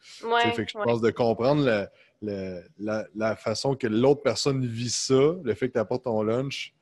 fait 0.55 0.65
que 0.65 0.71
je 0.71 0.79
pense 0.79 1.01
de 1.01 1.11
comprendre 1.11 1.89
le, 2.23 2.63
la, 2.79 3.37
façon 3.37 3.75
que 3.75 3.87
l'autre 3.87 4.23
personne 4.23 4.65
vit 4.67 4.91
ça, 4.91 5.37
le 5.43 5.55
fait 5.55 5.69
que 5.69 5.75
tu 5.75 5.79
apportes 5.79 6.05
ton 6.05 6.23
lunch, 6.23 6.75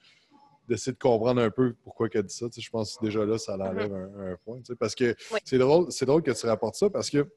d'essayer 0.68 0.92
de 0.92 0.98
comprendre 0.98 1.40
un 1.40 1.50
peu 1.50 1.74
pourquoi 1.84 2.08
elle 2.12 2.24
dit 2.24 2.34
ça. 2.34 2.46
je 2.56 2.70
pense 2.70 2.96
que 2.96 3.04
déjà 3.04 3.24
là, 3.24 3.38
ça 3.38 3.56
l'enlève 3.56 3.92
mm-hmm. 3.92 4.32
un, 4.32 4.36
point. 4.44 4.60
Parce 4.78 4.94
que 4.94 5.14
c'est 5.44 5.58
drôle, 5.58 5.88
drôle 6.02 6.22
que 6.22 6.32
tu 6.32 6.46
rapportes 6.46 6.74
ça 6.74 6.90
parce 6.90 7.08
que, 7.10 7.28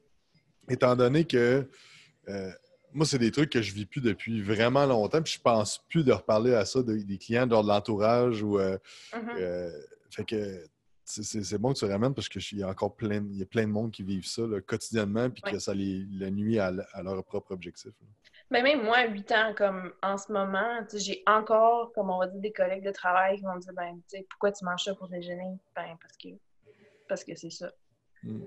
étant 0.68 0.96
donné 0.96 1.24
que 1.24 1.68
euh, 2.28 2.50
moi, 2.92 3.06
c'est 3.06 3.18
des 3.18 3.30
trucs 3.30 3.50
que 3.50 3.62
je 3.62 3.72
vis 3.72 3.86
plus 3.86 4.00
depuis 4.00 4.42
vraiment 4.42 4.84
longtemps, 4.84 5.22
puis 5.22 5.34
je 5.34 5.40
pense 5.40 5.84
plus 5.88 6.02
de 6.04 6.12
reparler 6.12 6.54
à 6.54 6.64
ça 6.64 6.82
des 6.82 7.18
clients, 7.18 7.46
de 7.46 7.54
l'entourage 7.54 8.42
ou. 8.42 8.58
Euh, 8.58 8.76
mm-hmm. 9.12 9.38
euh, 9.38 9.70
fait 10.10 10.24
que 10.24 10.64
c'est 11.10 11.58
bon 11.58 11.72
que 11.72 11.78
tu 11.78 11.84
ramènes 11.84 12.14
parce 12.14 12.28
qu'il 12.28 12.58
y 12.58 12.62
a 12.62 12.68
encore 12.68 12.94
plein, 12.94 13.24
il 13.30 13.38
y 13.38 13.42
a 13.42 13.46
plein 13.46 13.66
de 13.66 13.72
monde 13.72 13.90
qui 13.90 14.02
vivent 14.02 14.26
ça 14.26 14.42
quotidiennement 14.66 15.30
puis 15.30 15.42
que 15.42 15.58
ça 15.58 15.74
les, 15.74 16.04
nuit 16.30 16.58
à, 16.58 16.70
leur 17.02 17.24
propre 17.24 17.52
objectif. 17.52 17.92
Mais 18.50 18.62
même 18.62 18.82
moi, 18.82 18.98
à 18.98 19.06
8 19.06 19.32
ans, 19.32 19.54
comme 19.56 19.92
en 20.02 20.16
ce 20.16 20.32
moment, 20.32 20.80
j'ai 20.92 21.22
encore, 21.26 21.92
comme 21.92 22.10
on 22.10 22.18
va 22.18 22.26
dire, 22.26 22.40
des 22.40 22.52
collègues 22.52 22.84
de 22.84 22.90
travail 22.90 23.36
qui 23.36 23.44
vont 23.44 23.54
me 23.54 23.60
dire 23.60 23.72
ben, 23.74 24.00
pourquoi 24.28 24.50
tu 24.50 24.64
manges 24.64 24.84
ça 24.84 24.94
pour 24.94 25.08
déjeuner? 25.08 25.58
Ben, 25.76 25.96
parce 26.00 26.16
que 26.16 26.28
parce 27.08 27.24
que 27.24 27.34
c'est 27.34 27.50
ça. 27.50 27.70
Mm. 28.22 28.40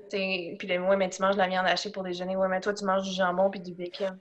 Puis 0.57 0.67
là, 0.67 0.79
moi, 0.79 0.95
mais 0.95 1.09
tu 1.09 1.21
manges 1.21 1.35
de 1.35 1.39
la 1.39 1.47
viande 1.47 1.67
hachée 1.67 1.91
pour 1.91 2.03
déjeuner. 2.03 2.35
Ouais, 2.35 2.47
mais 2.47 2.61
toi, 2.61 2.73
tu 2.73 2.85
manges 2.85 3.03
du 3.03 3.13
jambon 3.13 3.49
puis 3.49 3.59
du 3.59 3.73
bacon. 3.73 4.19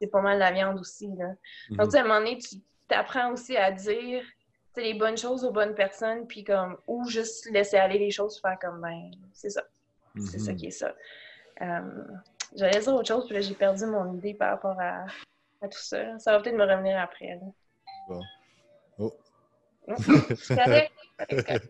C'est 0.00 0.08
pas 0.08 0.20
mal 0.20 0.34
de 0.34 0.40
la 0.40 0.52
viande 0.52 0.78
aussi. 0.78 1.08
Là. 1.16 1.34
Donc, 1.70 1.88
mm-hmm. 1.88 1.96
à 1.96 2.00
un 2.00 2.02
moment 2.02 2.18
donné, 2.18 2.38
tu 2.38 2.56
apprends 2.90 3.32
aussi 3.32 3.56
à 3.56 3.70
dire 3.70 4.24
les 4.76 4.94
bonnes 4.94 5.16
choses 5.16 5.44
aux 5.44 5.52
bonnes 5.52 5.74
personnes, 5.74 6.26
puis 6.26 6.44
comme, 6.44 6.76
ou 6.86 7.08
juste 7.08 7.50
laisser 7.50 7.76
aller 7.76 7.98
les 7.98 8.10
choses, 8.10 8.40
faire 8.40 8.58
comme, 8.60 8.80
ben, 8.80 9.10
c'est 9.32 9.50
ça. 9.50 9.62
C'est 10.30 10.38
ça 10.38 10.52
mhm. 10.52 10.58
qui 10.58 10.66
est 10.66 10.70
ça. 10.70 10.94
Euh, 11.62 12.04
J'allais 12.56 12.78
dire 12.78 12.94
autre 12.94 13.08
chose, 13.08 13.26
puis 13.26 13.34
là, 13.34 13.40
j'ai 13.40 13.54
perdu 13.54 13.84
mon 13.86 14.14
idée 14.14 14.34
par 14.34 14.50
rapport 14.50 14.78
à, 14.80 15.06
à 15.60 15.68
tout 15.68 15.80
ça. 15.80 16.18
Ça 16.18 16.32
va 16.32 16.40
peut-être 16.40 16.56
me 16.56 16.64
revenir 16.64 17.00
après. 17.00 17.40
Là. 17.40 17.46
Bon. 18.08 18.20
Oh. 18.98 19.12
oh. 19.88 19.94
C'est 20.36 20.90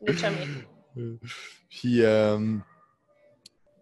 Le 0.00 1.18
Puis, 1.70 2.02
euh, 2.02 2.58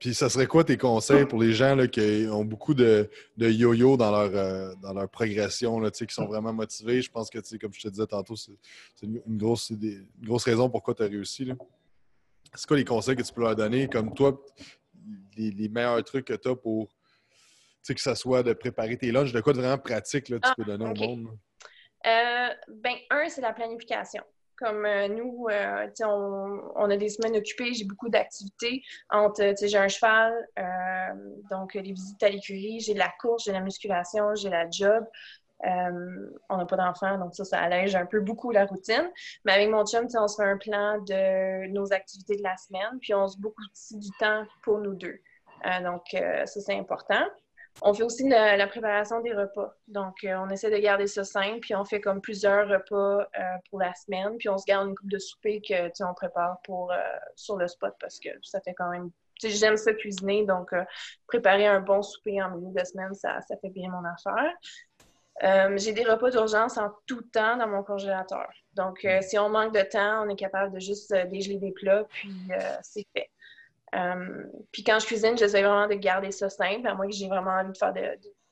puis, 0.02 0.14
ça 0.14 0.28
serait 0.28 0.48
quoi 0.48 0.64
tes 0.64 0.76
conseils 0.76 1.26
pour 1.26 1.40
les 1.40 1.52
gens 1.52 1.76
là, 1.76 1.86
qui 1.86 2.26
ont 2.28 2.44
beaucoup 2.44 2.74
de, 2.74 3.08
yo-yo 3.38 3.96
dans 3.96 4.10
leur, 4.10 4.34
euh, 4.34 4.74
dans 4.82 4.92
leur 4.92 5.08
progression, 5.08 5.78
là, 5.78 5.92
qui 5.92 6.12
sont 6.12 6.26
vraiment 6.26 6.52
motivés? 6.52 7.02
Je 7.02 7.08
pense 7.08 7.30
que, 7.30 7.38
comme 7.56 7.72
je 7.72 7.82
te 7.82 7.88
disais 7.88 8.06
tantôt, 8.08 8.34
c'est 8.34 8.50
une 9.00 9.38
grosse, 9.38 9.70
une 9.70 10.04
grosse 10.20 10.42
raison 10.42 10.68
pourquoi 10.68 10.96
tu 10.96 11.04
as 11.04 11.06
réussi. 11.06 11.48
C'est 12.52 12.66
quoi 12.66 12.76
les 12.76 12.84
conseils 12.84 13.14
que 13.14 13.22
tu 13.22 13.32
peux 13.32 13.42
leur 13.42 13.54
donner? 13.54 13.86
Comme 13.86 14.12
toi, 14.12 14.44
les, 15.36 15.68
meilleurs 15.68 16.02
trucs 16.02 16.24
que 16.24 16.34
tu 16.34 16.48
as 16.48 16.56
pour 16.56 16.88
que 17.86 18.00
ce 18.00 18.14
soit 18.16 18.42
de 18.42 18.54
préparer 18.54 18.96
tes 18.96 19.12
lunchs, 19.12 19.32
de 19.32 19.40
quoi 19.40 19.52
de 19.52 19.58
vraiment 19.58 19.78
pratique 19.78 20.30
là, 20.30 20.38
tu 20.40 20.48
ah, 20.48 20.54
peux 20.56 20.64
donner 20.64 20.84
au 20.84 20.94
monde? 20.94 21.38
Euh, 22.08 22.48
ben, 22.68 22.96
un, 23.08 23.28
c'est 23.28 23.40
la 23.40 23.52
planification. 23.52 24.24
Comme 24.62 24.86
euh, 24.86 25.08
nous, 25.08 25.48
euh, 25.50 25.88
on, 26.76 26.88
a 26.88 26.96
des 26.96 27.08
semaines 27.08 27.36
occupées, 27.36 27.74
j'ai 27.74 27.84
beaucoup 27.84 28.08
d'activités. 28.08 28.82
J'ai 29.10 29.78
un 29.78 29.88
cheval, 29.88 30.32
euh, 30.56 31.42
donc 31.50 31.74
les 31.74 31.92
visites 31.92 32.22
à 32.22 32.28
l'écurie, 32.28 32.78
j'ai 32.78 32.94
la 32.94 33.12
course, 33.20 33.44
j'ai 33.44 33.52
la 33.52 33.60
musculation, 33.60 34.36
j'ai 34.36 34.50
la 34.50 34.70
job. 34.70 35.04
on 35.64 36.56
n'a 36.56 36.66
pas 36.66 36.76
d'enfants, 36.76 37.18
donc 37.18 37.34
ça, 37.34 37.44
ça 37.44 37.58
allège 37.58 37.96
un 37.96 38.06
peu 38.06 38.20
beaucoup 38.20 38.52
la 38.52 38.66
routine. 38.66 39.10
Mais 39.44 39.52
avec 39.52 39.68
mon 39.68 39.84
chum, 39.84 40.06
on 40.14 40.28
se 40.28 40.36
fait 40.40 40.48
un 40.48 40.58
plan 40.58 40.98
de 41.00 41.66
nos 41.72 41.92
activités 41.92 42.36
de 42.36 42.42
la 42.44 42.56
semaine, 42.56 42.98
puis 43.00 43.14
on 43.14 43.26
se 43.26 43.38
beaucoup 43.38 43.62
du 43.90 44.10
temps 44.20 44.44
pour 44.62 44.78
nous 44.78 44.94
deux. 44.94 45.18
donc, 45.82 46.02
ça, 46.12 46.46
c'est 46.46 46.78
important. 46.78 47.24
On 47.80 47.94
fait 47.94 48.02
aussi 48.02 48.28
la, 48.28 48.66
préparation 48.66 49.20
des 49.20 49.32
repas. 49.32 49.74
Donc, 49.88 50.24
euh, 50.24 50.36
on 50.36 50.50
essaie 50.50 50.70
de 50.70 50.76
garder 50.76 51.06
ça 51.06 51.24
simple, 51.24 51.60
puis 51.60 51.74
on 51.74 51.84
fait 51.84 52.00
comme 52.00 52.20
plusieurs 52.20 52.68
repas 52.68 53.22
euh, 53.22 53.42
pour 53.70 53.80
la 53.80 53.94
semaine, 53.94 54.36
puis 54.38 54.48
on 54.48 54.58
se 54.58 54.64
garde 54.66 54.88
une 54.88 54.94
coupe 54.94 55.10
de 55.10 55.18
souper 55.18 55.60
que 55.60 56.04
on 56.04 56.14
prépare 56.14 56.58
pour 56.64 56.92
euh, 56.92 56.96
sur 57.34 57.56
le 57.56 57.66
spot 57.66 57.94
parce 57.98 58.18
que 58.18 58.28
ça 58.42 58.60
fait 58.60 58.74
quand 58.74 58.90
même. 58.90 59.10
J'aime 59.42 59.76
ça 59.76 59.92
cuisiner, 59.92 60.44
donc 60.44 60.72
préparer 61.26 61.66
un 61.66 61.80
bon 61.80 62.00
souper 62.00 62.40
en 62.40 62.50
milieu 62.50 62.72
de 62.72 62.84
semaine, 62.84 63.12
ça, 63.12 63.40
ça 63.40 63.56
fait 63.56 63.70
bien 63.70 63.90
mon 63.90 64.04
affaire. 64.04 65.72
J'ai 65.78 65.92
des 65.92 66.04
repas 66.04 66.30
d'urgence 66.30 66.78
en 66.78 66.92
tout 67.06 67.22
temps 67.22 67.56
dans 67.56 67.66
mon 67.66 67.82
congélateur. 67.82 68.48
Donc, 68.74 69.04
si 69.22 69.36
on 69.40 69.48
manque 69.48 69.74
de 69.74 69.82
temps, 69.82 70.24
on 70.24 70.28
est 70.28 70.36
capable 70.36 70.72
de 70.74 70.78
juste 70.78 71.12
dégeler 71.26 71.56
des 71.56 71.72
plats, 71.72 72.04
puis 72.04 72.50
c'est 72.82 73.04
fait. 73.16 73.30
Euh, 73.94 74.44
puis 74.72 74.84
quand 74.84 74.98
je 74.98 75.06
cuisine, 75.06 75.36
j'essaie 75.36 75.62
vraiment 75.62 75.86
de 75.86 75.94
garder 75.94 76.32
ça 76.32 76.48
simple, 76.48 76.86
à 76.86 76.94
moins 76.94 77.06
que 77.06 77.14
j'ai 77.14 77.28
vraiment 77.28 77.50
envie 77.52 77.72
de 77.72 77.76
faire 77.76 77.92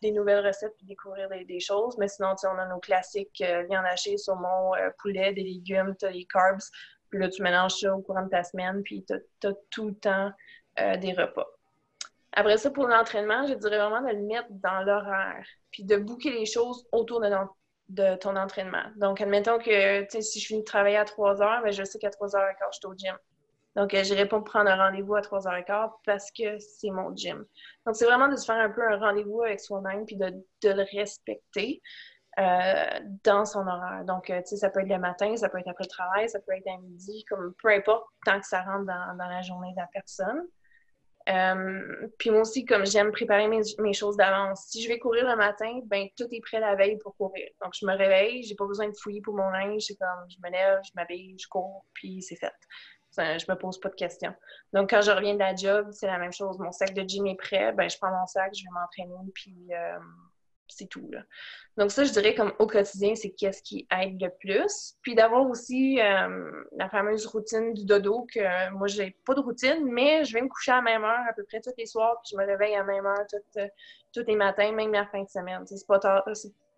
des 0.03 0.12
nouvelles 0.12 0.46
recettes 0.46 0.74
et 0.83 0.87
découvrir 0.87 1.29
des, 1.29 1.61
choses. 1.61 1.96
Mais 1.98 2.09
sinon, 2.09 2.35
on 2.44 2.59
a 2.59 2.66
nos 2.66 2.79
classiques 2.79 3.40
euh, 3.40 3.64
viande 3.68 3.87
hachée, 3.87 4.16
saumon, 4.16 4.74
euh, 4.74 4.90
poulet, 4.98 5.33
des 5.33 5.42
légumes, 5.42 5.94
tu 5.98 6.07
as 6.07 6.11
les 6.11 6.26
carbs. 6.26 6.61
Puis 7.09 7.18
là, 7.18 7.29
tu 7.29 7.42
mélanges 7.42 7.74
ça 7.74 7.94
au 7.94 8.03
courant 8.03 8.22
de 8.22 8.31
ta 8.31 8.44
semaine, 8.44 8.83
puis 8.83 9.05
tu 9.05 9.14
as, 9.46 9.53
tout 9.70 9.88
le 9.88 9.94
temps 9.94 10.31
des 10.76 11.12
repas. 11.12 11.46
Après 12.33 12.57
ça, 12.57 12.70
pour 12.70 12.87
l'entraînement, 12.87 13.46
je 13.46 13.55
dirais 13.55 13.76
vraiment 13.76 14.00
de 14.00 14.14
le 14.14 14.22
mettre 14.22 14.46
dans 14.50 14.81
l'horaire, 14.83 15.44
puis 15.72 15.85
de 15.85 15.96
bouquer 15.96 16.31
les 16.31 16.46
choses 16.46 16.87
autour 16.92 17.20
de, 17.20 18.14
ton 18.16 18.37
entraînement. 18.37 18.85
Donc, 18.96 19.20
admettons 19.20 19.59
que 19.59 20.07
si 20.09 20.40
je 20.40 20.46
finis 20.46 20.61
de 20.61 20.64
travailler 20.64 20.96
à 20.96 21.05
3 21.05 21.42
heures, 21.42 21.62
ben, 21.62 21.72
je 21.72 21.83
sais 21.83 21.98
qu'à 21.98 22.11
3 22.11 22.37
heures 22.37 22.48
je 22.72 22.79
suis 22.79 22.87
au 22.87 22.94
gym. 22.94 23.18
Donc, 23.76 23.94
euh, 23.94 24.02
je 24.02 24.12
n'irai 24.12 24.26
pas 24.26 24.40
prendre 24.40 24.70
un 24.70 24.76
rendez-vous 24.76 25.14
à 25.14 25.20
3h15 25.20 25.90
parce 26.04 26.30
que 26.33 26.59
c'est 26.59 26.90
mon 26.90 27.14
gym. 27.14 27.44
Donc, 27.87 27.96
c'est 27.96 28.04
vraiment 28.04 28.28
de 28.28 28.37
se 28.37 28.44
faire 28.44 28.56
un 28.56 28.70
peu 28.70 28.83
un 28.83 28.98
rendez-vous 28.98 29.42
avec 29.42 29.61
soi-même 29.61 30.04
puis 30.06 30.16
de, 30.16 30.33
le 30.64 30.98
respecter 30.98 31.80
euh, 32.38 33.00
dans 33.24 33.44
son 33.44 33.66
horaire. 33.66 34.04
Donc, 34.04 34.30
euh, 34.30 34.40
tu 34.40 34.50
sais, 34.50 34.56
ça 34.56 34.70
peut 34.70 34.80
être 34.80 34.88
le 34.88 34.98
matin, 34.98 35.37
ça 35.37 35.48
peut 35.48 35.59
être 35.59 35.68
après 35.68 35.85
le 35.85 35.88
travail, 35.88 36.28
ça 36.28 36.40
peut 36.40 36.52
être 36.52 36.66
à 36.66 36.78
midi, 36.78 37.24
comme 37.28 37.54
peu 37.62 37.68
importe, 37.68 38.06
tant 38.24 38.40
que 38.40 38.46
ça 38.46 38.62
rentre 38.62 38.87
dans, 38.87 39.28
la 39.28 39.42
journée 39.42 39.72
de 39.72 39.80
la 39.80 39.88
personne. 39.92 40.46
puis 42.18 42.30
moi 42.30 42.40
aussi, 42.40 42.64
comme 42.64 42.85
j'aime 42.87 43.12
préparer 43.12 43.46
mes, 43.46 43.92
choses 43.92 44.16
d'avance, 44.16 44.66
si 44.68 44.83
je 44.83 44.88
vais 44.88 44.98
courir 44.98 45.28
le 45.28 45.37
matin, 45.37 45.78
ben 45.85 46.09
tout 46.16 46.26
est 46.33 46.40
prêt 46.40 46.59
la 46.59 46.74
veille 46.74 46.98
pour 46.98 47.14
courir. 47.16 47.48
Donc, 47.62 47.72
je 47.78 47.87
me 47.87 47.96
réveille, 47.96 48.42
j'ai 48.42 48.56
pas 48.56 48.66
besoin 48.66 48.88
de 48.88 48.96
fouiller 49.00 49.20
pour 49.20 49.35
mon 49.35 49.48
linge, 49.50 49.83
c'est 49.87 49.96
comme 49.96 50.26
je 50.28 50.38
me 50.42 50.50
lève, 50.50 50.80
je 50.83 50.90
m'habille, 50.96 51.37
je 51.38 51.46
cours, 51.46 51.87
puis 51.94 52.20
c'est 52.20 52.37
fait 52.37 52.52
je 53.16 53.51
me 53.51 53.57
pose 53.57 53.79
pas 53.81 53.88
de 53.88 53.94
questions. 53.94 54.35
Donc, 54.73 54.90
quand 54.90 55.01
je 55.01 55.11
reviens 55.11 55.35
de 55.35 55.38
la 55.38 55.55
job, 55.55 55.88
c'est 55.92 56.07
la 56.07 56.18
même 56.18 56.33
chose. 56.33 56.59
Mon 56.59 56.73
sac 56.73 56.94
de 56.94 57.03
gym 57.07 57.27
est 57.27 57.37
prêt, 57.37 57.73
ben, 57.73 57.88
je 57.88 57.96
prends 57.99 58.11
mon 58.11 58.27
sac, 58.27 58.53
je 58.55 58.64
vais 58.64 58.70
m'entraîner, 58.70 59.31
puis 59.35 59.57
euh, 59.73 59.99
c'est 60.68 60.87
tout. 60.87 61.11
Donc, 61.77 61.90
ça, 61.90 62.05
je 62.05 62.12
dirais 62.12 62.35
comme 62.35 62.53
au 62.59 62.66
quotidien, 62.66 63.14
c'est 63.14 63.31
qu'est-ce 63.31 63.62
qui 63.62 63.87
aide 63.90 64.20
le 64.20 64.31
plus. 64.40 64.94
Puis 65.03 65.14
d'avoir 65.14 65.49
aussi 65.49 66.01
euh, 66.01 66.51
la 66.77 66.88
fameuse 66.88 67.27
routine 67.27 67.75
du 67.75 67.85
dodo, 67.85 68.27
que 68.33 68.40
euh, 68.40 68.70
moi, 68.73 68.87
j'ai 68.87 69.16
pas 69.27 69.35
de 69.35 69.40
routine, 69.40 69.85
mais 69.85 70.25
je 70.25 70.33
vais 70.33 70.42
me 70.42 70.49
coucher 70.49 70.73
à 70.73 70.77
la 70.77 70.83
même 70.83 71.05
heure 71.05 71.25
à 71.29 71.33
peu 71.33 71.44
près 71.44 71.61
tous 71.61 71.73
les 71.77 71.87
soirs, 71.87 72.20
puis 72.23 72.33
je 72.33 72.37
me 72.37 72.46
réveille 72.46 72.75
à 72.75 72.79
la 72.79 72.85
même 72.85 73.07
heure 73.07 73.27
tous 74.12 74.25
les 74.27 74.37
matins, 74.37 74.73
même 74.73 74.92
la 74.92 75.07
fin 75.07 75.23
de 75.23 75.29
semaine. 75.29 75.66
C'est 75.66 75.87
pas, 75.87 75.99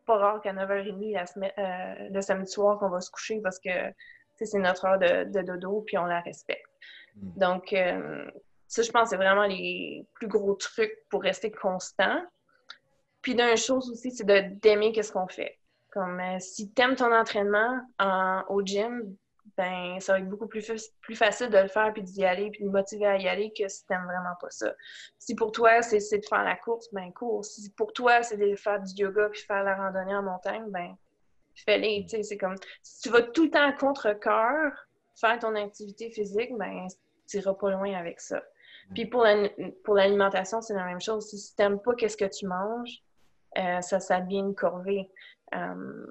pas 0.06 0.16
rare 0.16 0.40
qu'à 0.40 0.52
9h30 0.52 1.12
la 1.12 2.08
le 2.10 2.20
samedi 2.20 2.50
soir 2.50 2.78
qu'on 2.78 2.88
va 2.88 3.00
se 3.00 3.10
coucher 3.10 3.40
parce 3.42 3.58
que 3.58 3.70
c'est 4.44 4.58
notre 4.58 4.84
heure 4.84 4.98
de, 4.98 5.42
dodo, 5.42 5.82
puis 5.86 5.98
on 5.98 6.04
la 6.04 6.20
respecte. 6.20 6.66
Hmm. 7.16 7.38
Donc, 7.38 7.72
euh, 7.72 8.30
ça, 8.68 8.82
je 8.82 8.90
pense, 8.90 9.10
c'est 9.10 9.16
vraiment 9.16 9.46
les 9.46 10.06
plus 10.14 10.28
gros 10.28 10.54
trucs 10.54 10.96
pour 11.10 11.22
rester 11.22 11.50
constant. 11.50 12.22
Puis 13.20 13.34
d'une 13.34 13.56
chose 13.56 13.90
aussi, 13.90 14.10
c'est 14.10 14.24
d'aimer 14.24 14.92
qu'est-ce 14.92 15.12
qu'on 15.12 15.28
fait. 15.28 15.58
Comme 15.90 16.18
euh, 16.20 16.38
si 16.40 16.72
tu 16.72 16.82
aimes 16.82 16.96
ton 16.96 17.14
entraînement 17.14 17.80
au 18.48 18.62
gym, 18.62 19.14
ben 19.56 20.00
ça 20.00 20.14
va 20.14 20.18
être 20.20 20.28
beaucoup 20.28 20.46
plus, 20.46 20.64
plus 21.00 21.14
facile 21.14 21.50
de 21.50 21.58
le 21.58 21.68
faire 21.68 21.92
puis 21.92 22.02
d'y 22.02 22.24
aller 22.24 22.50
puis 22.50 22.64
de 22.64 22.70
motiver 22.70 23.06
à 23.06 23.18
y 23.18 23.28
aller 23.28 23.52
que 23.56 23.68
si 23.68 23.84
tu 23.84 23.92
n'aimes 23.92 24.04
vraiment 24.04 24.34
pas 24.40 24.50
ça. 24.50 24.72
Si 25.18 25.34
pour 25.34 25.52
toi, 25.52 25.82
c'est 25.82 25.98
de 25.98 26.26
faire 26.26 26.44
la 26.44 26.56
course, 26.56 26.88
ben 26.92 27.12
cours. 27.12 27.44
Si 27.44 27.70
pour 27.72 27.92
toi, 27.92 28.22
c'est 28.22 28.36
de 28.36 28.56
faire 28.56 28.80
du 28.80 28.92
yoga 28.94 29.28
puis 29.28 29.42
faire 29.42 29.62
la 29.64 29.76
randonnée 29.76 30.14
en 30.14 30.22
montagne, 30.22 30.64
ben 30.68 30.96
fais-les. 31.54 32.06
C'est 32.08 32.36
comme 32.36 32.56
si 32.82 33.02
tu 33.02 33.08
vas 33.10 33.22
tout 33.22 33.44
le 33.44 33.50
temps 33.50 33.72
contre-cœur 33.76 34.72
faire 35.14 35.38
ton 35.38 35.54
activité 35.54 36.10
physique, 36.10 36.50
ben 36.56 36.86
tu 37.28 37.36
n'iras 37.36 37.54
pas 37.54 37.70
loin 37.70 37.92
avec 37.94 38.20
ça. 38.20 38.42
Puis 38.94 39.06
pour 39.06 39.24
l'alimentation, 39.94 40.60
c'est 40.60 40.74
la 40.74 40.84
même 40.84 41.00
chose. 41.00 41.28
Si 41.28 41.54
tu 41.54 41.62
n'aimes 41.62 41.80
pas 41.80 41.94
qu'est-ce 41.94 42.16
que 42.16 42.24
tu 42.24 42.46
manges, 42.46 43.02
euh, 43.58 43.80
ça, 43.80 44.00
ça 44.00 44.20
devient 44.20 44.38
une 44.38 44.54
corvée. 44.54 45.10
Euh, 45.54 46.06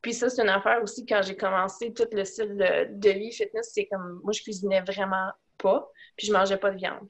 puis 0.00 0.14
ça, 0.14 0.28
c'est 0.28 0.42
une 0.42 0.48
affaire 0.48 0.82
aussi, 0.82 1.04
quand 1.04 1.20
j'ai 1.22 1.36
commencé 1.36 1.92
tout 1.92 2.06
le 2.12 2.24
style 2.24 2.56
de, 2.56 2.94
de 2.98 3.10
vie 3.10 3.32
fitness, 3.32 3.72
c'est 3.74 3.86
comme, 3.86 4.20
moi, 4.22 4.32
je 4.32 4.42
cuisinais 4.42 4.80
vraiment 4.82 5.30
pas, 5.58 5.90
puis 6.16 6.28
je 6.28 6.32
mangeais 6.32 6.56
pas 6.56 6.70
de 6.70 6.76
viande. 6.76 7.08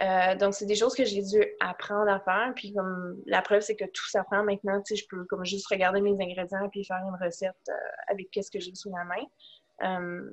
Euh, 0.00 0.34
donc, 0.36 0.54
c'est 0.54 0.64
des 0.64 0.74
choses 0.74 0.94
que 0.94 1.04
j'ai 1.04 1.22
dû 1.22 1.44
apprendre 1.60 2.10
à 2.10 2.18
faire. 2.20 2.52
Puis, 2.56 2.72
comme 2.72 3.20
la 3.26 3.42
preuve, 3.42 3.60
c'est 3.60 3.76
que 3.76 3.84
tout 3.84 4.08
s'apprend 4.08 4.42
maintenant. 4.42 4.80
Tu 4.82 4.96
je 4.96 5.06
peux 5.06 5.24
comme 5.26 5.44
juste 5.44 5.66
regarder 5.66 6.00
mes 6.00 6.12
ingrédients 6.12 6.68
puis 6.70 6.84
faire 6.84 7.02
une 7.06 7.24
recette 7.24 7.54
euh, 7.68 7.72
avec 8.08 8.30
qu'est-ce 8.30 8.50
que 8.50 8.58
j'ai 8.58 8.74
sous 8.74 8.90
la 8.90 9.04
main. 9.04 9.24
Euh, 9.84 10.30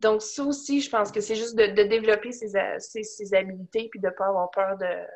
donc, 0.00 0.22
ça 0.22 0.42
aussi, 0.44 0.80
je 0.80 0.90
pense 0.90 1.12
que 1.12 1.20
c'est 1.20 1.36
juste 1.36 1.54
de, 1.56 1.66
développer 1.66 2.32
ses, 2.32 2.48
ses, 2.78 3.34
habiletés 3.34 3.88
puis 3.90 4.00
de 4.00 4.06
ne 4.06 4.12
pas 4.12 4.26
avoir 4.26 4.50
peur 4.50 4.78
de, 4.78 5.06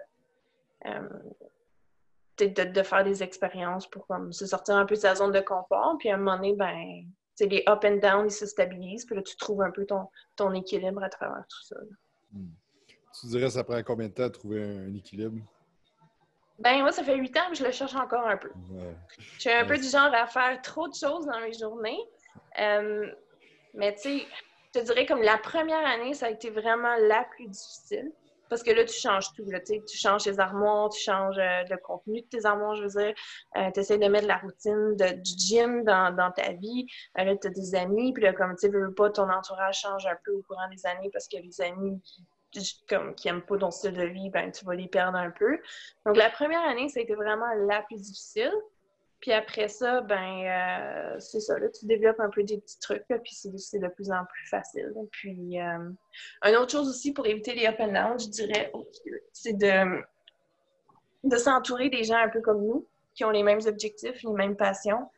de, 2.38 2.64
de, 2.64 2.83
faire 2.83 3.03
des 3.03 3.23
expériences 3.23 3.88
pour 3.88 4.07
comme, 4.07 4.33
se 4.33 4.47
sortir 4.47 4.77
un 4.77 4.85
peu 4.85 4.94
de 4.94 5.01
sa 5.01 5.14
zone 5.14 5.33
de 5.33 5.40
confort. 5.40 5.97
Puis, 5.99 6.11
à 6.11 6.14
un 6.14 6.18
moment 6.18 6.37
donné, 6.37 6.53
ben, 6.53 7.05
les 7.40 7.64
up 7.68 7.85
and 7.85 7.97
down, 7.97 8.27
ils 8.27 8.31
se 8.31 8.47
stabilisent. 8.47 9.07
Puis 9.07 9.16
là, 9.16 9.23
tu 9.23 9.37
trouves 9.37 9.62
un 9.62 9.70
peu 9.70 9.87
ton, 9.87 10.09
ton 10.37 10.53
équilibre 10.53 11.03
à 11.03 11.09
travers 11.09 11.44
tout 11.49 11.62
ça. 11.62 11.77
Hmm. 12.33 12.51
Tu 13.20 13.27
dirais 13.27 13.50
ça 13.50 13.62
prend 13.62 13.81
combien 13.83 14.09
de 14.09 14.12
temps 14.12 14.24
à 14.24 14.31
trouver 14.31 14.62
un, 14.62 14.94
équilibre? 14.94 15.40
Ben 16.59 16.81
moi, 16.81 16.92
ça 16.92 17.03
fait 17.03 17.16
huit 17.16 17.37
ans, 17.37 17.46
mais 17.48 17.55
je 17.55 17.64
le 17.64 17.72
cherche 17.72 17.94
encore 17.94 18.27
un 18.27 18.37
peu. 18.37 18.50
Je 19.18 19.40
suis 19.40 19.50
un 19.50 19.64
peu 19.64 19.77
du 19.77 19.88
genre 19.88 20.12
à 20.12 20.27
faire 20.27 20.61
trop 20.62 20.88
de 20.88 20.94
choses 20.94 21.27
dans 21.27 21.40
mes 21.40 21.53
journées. 21.53 21.98
Euh, 22.61 23.07
mais 23.74 23.94
tu 23.94 24.03
sais, 24.03 24.27
je 24.74 24.81
te 24.81 24.85
dirais 24.85 25.07
comme 25.07 25.22
la 25.22 25.38
première 25.38 25.85
année, 25.85 26.14
ça 26.14 26.27
a 26.27 26.31
été 26.31 26.50
vraiment 26.50 26.94
la 26.96 27.24
plus 27.24 27.48
difficile. 27.48 28.12
Parce 28.48 28.62
que 28.62 28.70
là, 28.70 28.85
tu 28.85 28.94
changes 28.94 29.33
tout. 29.33 29.44
Là, 29.50 29.59
tu 29.61 29.81
changes 29.96 30.24
tes 30.24 30.38
armoires, 30.38 30.90
tu 30.90 31.00
changes 31.00 31.38
euh, 31.38 31.64
le 31.68 31.77
contenu 31.79 32.20
de 32.20 32.27
tes 32.27 32.44
armoires, 32.44 32.77
je 32.77 32.83
veux 32.83 33.03
dire. 33.03 33.14
Euh, 33.57 33.70
tu 33.72 33.81
essaies 33.81 33.98
de 33.98 34.07
mettre 34.07 34.29
la 34.29 34.37
routine 34.37 34.96
de, 34.96 35.14
du 35.14 35.33
gym 35.37 35.83
dans, 35.83 36.14
dans 36.14 36.31
ta 36.31 36.53
vie. 36.53 36.87
là, 37.16 37.35
tu 37.37 37.48
as 37.48 37.50
des 37.50 37.74
amis. 37.74 38.12
Puis 38.12 38.22
là, 38.22 38.33
comme 38.33 38.55
tu 38.57 38.68
veux 38.68 38.92
pas, 38.94 39.11
ton 39.11 39.29
entourage 39.31 39.81
change 39.81 40.07
un 40.07 40.16
peu 40.24 40.33
au 40.33 40.42
courant 40.42 40.68
des 40.70 40.87
années 40.87 41.11
parce 41.12 41.27
que 41.27 41.38
les 41.38 41.61
amis 41.62 42.00
comme, 42.88 43.14
qui 43.14 43.29
n'aiment 43.29 43.43
pas 43.43 43.59
ton 43.59 43.71
style 43.71 43.93
de 43.93 44.05
vie, 44.05 44.31
ben, 44.31 44.51
tu 44.51 44.64
vas 44.64 44.75
les 44.75 44.88
perdre 44.88 45.19
un 45.19 45.31
peu. 45.31 45.59
Donc, 46.07 46.17
la 46.17 46.31
première 46.31 46.62
année, 46.62 46.88
ça 46.88 47.01
a 47.01 47.03
été 47.03 47.14
vraiment 47.14 47.53
la 47.67 47.83
plus 47.83 48.01
difficile. 48.01 48.53
Puis 49.21 49.33
après 49.33 49.69
ça, 49.69 50.03
ben, 50.03 50.45
euh, 50.45 51.19
c'est 51.19 51.40
ça, 51.40 51.59
là, 51.59 51.69
tu 51.71 51.87
développes 51.87 52.21
un 52.21 52.29
peu 52.29 52.43
des 52.43 52.59
petits 52.59 52.79
trucs, 52.79 53.05
puis 53.09 53.35
c'est 53.35 53.79
de 53.79 53.88
plus 53.88 54.11
en 54.11 54.23
plus 54.27 54.47
facile. 54.49 54.93
Puis, 55.12 55.59
euh, 55.59 55.90
une 56.45 56.57
autre 56.57 56.73
chose 56.73 56.90
aussi 56.90 57.14
pour 57.14 57.27
éviter 57.27 57.55
les 57.55 57.67
up 57.67 57.77
and 57.79 57.93
down, 57.93 58.21
je 58.21 58.29
dirais, 58.29 58.71
c'est 59.33 59.57
de, 59.57 60.03
de 61.23 61.37
s'entourer 61.38 61.88
des 61.88 62.05
gens 62.05 62.19
un 62.19 62.29
peu 62.29 62.43
comme 62.43 62.67
nous, 62.67 62.87
qui 63.14 63.25
ont 63.25 63.31
les 63.31 63.43
mêmes 63.43 63.62
objectifs, 63.67 64.23
les 64.23 64.33
mêmes 64.33 64.57
passions. 64.57 65.09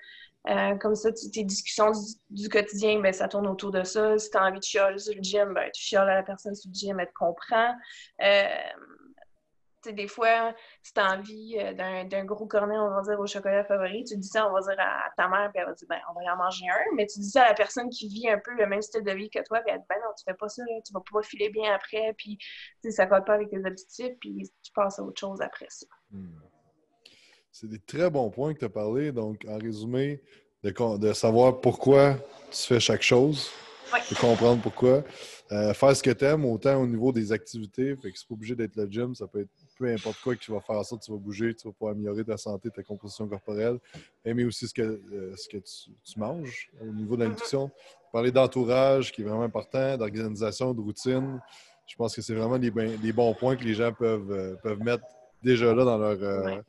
Euh, 0.49 0.77
comme 0.77 0.95
ça, 0.95 1.11
tes 1.13 1.45
discussions 1.45 1.93
du, 2.31 2.49
quotidien, 2.49 3.01
ben, 3.01 3.13
ça 3.13 3.27
tourne 3.29 3.49
autour 3.49 3.73
de 3.73 3.83
ça. 3.83 4.17
Si 4.19 4.31
tu 4.31 4.37
as 4.37 4.45
envie 4.45 4.61
de 4.61 4.65
chialer 4.65 4.99
sur 4.99 5.15
le 5.15 5.23
gym, 5.23 5.55
ben, 5.55 5.71
tu 5.73 5.83
chiales 5.83 6.09
à 6.09 6.15
la 6.15 6.23
personne 6.23 6.55
sur 6.55 6.71
le 6.71 6.75
gym, 6.75 7.01
elle 7.01 7.09
te 7.09 7.15
comprend. 7.15 7.75
Euh, 8.23 8.45
des 9.93 10.09
fois, 10.09 10.55
si 10.83 10.93
tu 10.93 11.01
as 11.01 11.13
envie 11.13 11.59
euh, 11.59 11.73
d'un 12.05 12.25
gros 12.25 12.47
cornet, 12.47 12.77
on 12.77 12.91
va 12.91 13.03
dire, 13.03 13.19
au 13.19 13.27
chocolat 13.27 13.65
favori, 13.65 14.05
tu 14.05 14.17
dis 14.17 14.29
ça, 14.29 14.49
on 14.49 14.53
va 14.53 14.61
dire 14.61 14.77
à 14.79 15.11
ta 15.17 15.29
mère, 15.29 15.51
puis 15.53 15.61
elle 15.61 15.67
va 15.67 15.75
dire, 15.75 15.89
ben, 15.89 16.01
on 16.11 16.15
va 16.15 16.23
y 16.23 16.31
en 16.31 16.37
manger 16.37 16.69
un. 16.69 16.95
Mais 16.95 17.07
tu 17.07 17.21
dis 17.21 17.31
ça 17.31 17.45
à 17.45 17.49
la 17.49 17.55
personne 17.55 17.89
qui 17.91 18.09
vit 18.09 18.29
un 18.29 18.39
peu 18.39 18.53
le 18.55 18.67
même 18.67 18.83
style 18.83 19.05
de 19.05 19.13
vie 19.13 19.31
que 19.31 19.43
toi, 19.45 19.61
puis 19.61 19.73
elle 19.73 19.81
dit, 19.81 19.87
ben 19.89 19.97
non, 19.97 20.13
tu 20.17 20.25
fais 20.25 20.35
pas 20.35 20.49
ça, 20.49 20.63
tu 20.85 20.93
vas 20.93 21.03
pas 21.13 21.23
filer 21.23 21.51
bien 21.51 21.75
après, 21.75 22.15
puis 22.17 22.39
ça 22.89 23.05
ne 23.05 23.11
colle 23.11 23.25
pas 23.25 23.35
avec 23.35 23.51
tes 23.51 23.65
objectifs, 23.65 24.15
puis 24.21 24.51
tu 24.63 24.73
passes 24.73 24.99
à 24.99 25.03
autre 25.03 25.21
chose 25.21 25.41
après 25.41 25.67
ça. 25.69 25.87
Hmm. 26.11 26.39
C'est 27.59 27.71
des 27.71 27.79
très 27.79 28.11
bons 28.11 28.29
points 28.29 28.53
que 28.53 28.59
tu 28.59 28.65
as 28.67 28.69
parlé. 28.69 29.13
Donc, 29.13 29.47
en 29.49 29.57
résumé, 29.57 30.21
de, 30.63 31.13
savoir 31.15 31.59
pourquoi 31.63 32.19
tu 32.51 32.63
fais 32.67 32.81
chaque 32.81 33.01
chose, 33.01 33.49
de 34.11 34.15
comprendre 34.15 34.61
pourquoi. 34.61 35.03
Euh, 35.53 35.73
faire 35.73 35.97
ce 35.97 36.03
que 36.03 36.11
tu 36.11 36.23
aimes, 36.27 36.45
autant 36.45 36.83
au 36.83 36.87
niveau 36.87 37.13
des 37.13 37.33
activités. 37.33 37.97
Fait 37.97 38.13
que 38.13 38.19
c'est 38.19 38.29
pas 38.29 38.35
obligé 38.35 38.55
d'être 38.55 38.77
le 38.77 38.87
gym, 38.91 39.15
ça 39.15 39.27
peut 39.27 39.41
être 39.41 39.49
peu 39.79 39.91
importe 39.91 40.21
quoi 40.23 40.35
que 40.37 40.41
tu 40.41 40.53
vas 40.53 40.61
faire 40.61 40.85
ça, 40.85 40.99
tu 40.99 41.11
vas 41.11 41.17
bouger, 41.17 41.55
tu 41.55 41.67
vas 41.67 41.73
pouvoir 41.73 41.93
améliorer 41.93 42.25
ta 42.25 42.37
santé, 42.37 42.69
ta 42.69 42.83
composition 42.83 43.27
corporelle. 43.27 43.79
Aimer 44.23 44.45
aussi 44.45 44.69
ce 44.69 44.75
que, 44.75 44.83
euh, 44.83 45.35
ce 45.37 45.49
que 45.49 45.57
tu, 45.57 46.19
manges 46.19 46.69
au 46.83 46.93
niveau 46.93 47.17
de 47.17 47.23
la 47.23 47.31
nutrition. 47.31 47.71
Parler 48.13 48.33
d'entourage, 48.33 49.13
qui 49.13 49.23
est 49.23 49.25
vraiment 49.25 49.45
important, 49.45 49.97
d'organisation, 49.97 50.75
de 50.75 50.81
routine. 50.83 51.41
Je 51.87 51.97
pense 51.97 52.15
que 52.15 52.21
c'est 52.21 52.35
vraiment 52.35 52.59
des, 52.59 52.71
bons 53.13 53.33
points 53.33 53.57
que 53.57 53.65
les 53.65 53.73
gens 53.73 53.95
peuvent, 53.95 54.31
euh, 54.31 54.57
peuvent 54.57 54.81
mettre 54.81 55.05
déjà 55.43 55.73
là 55.75 55.85
dans 55.85 55.97
leur, 55.97 56.63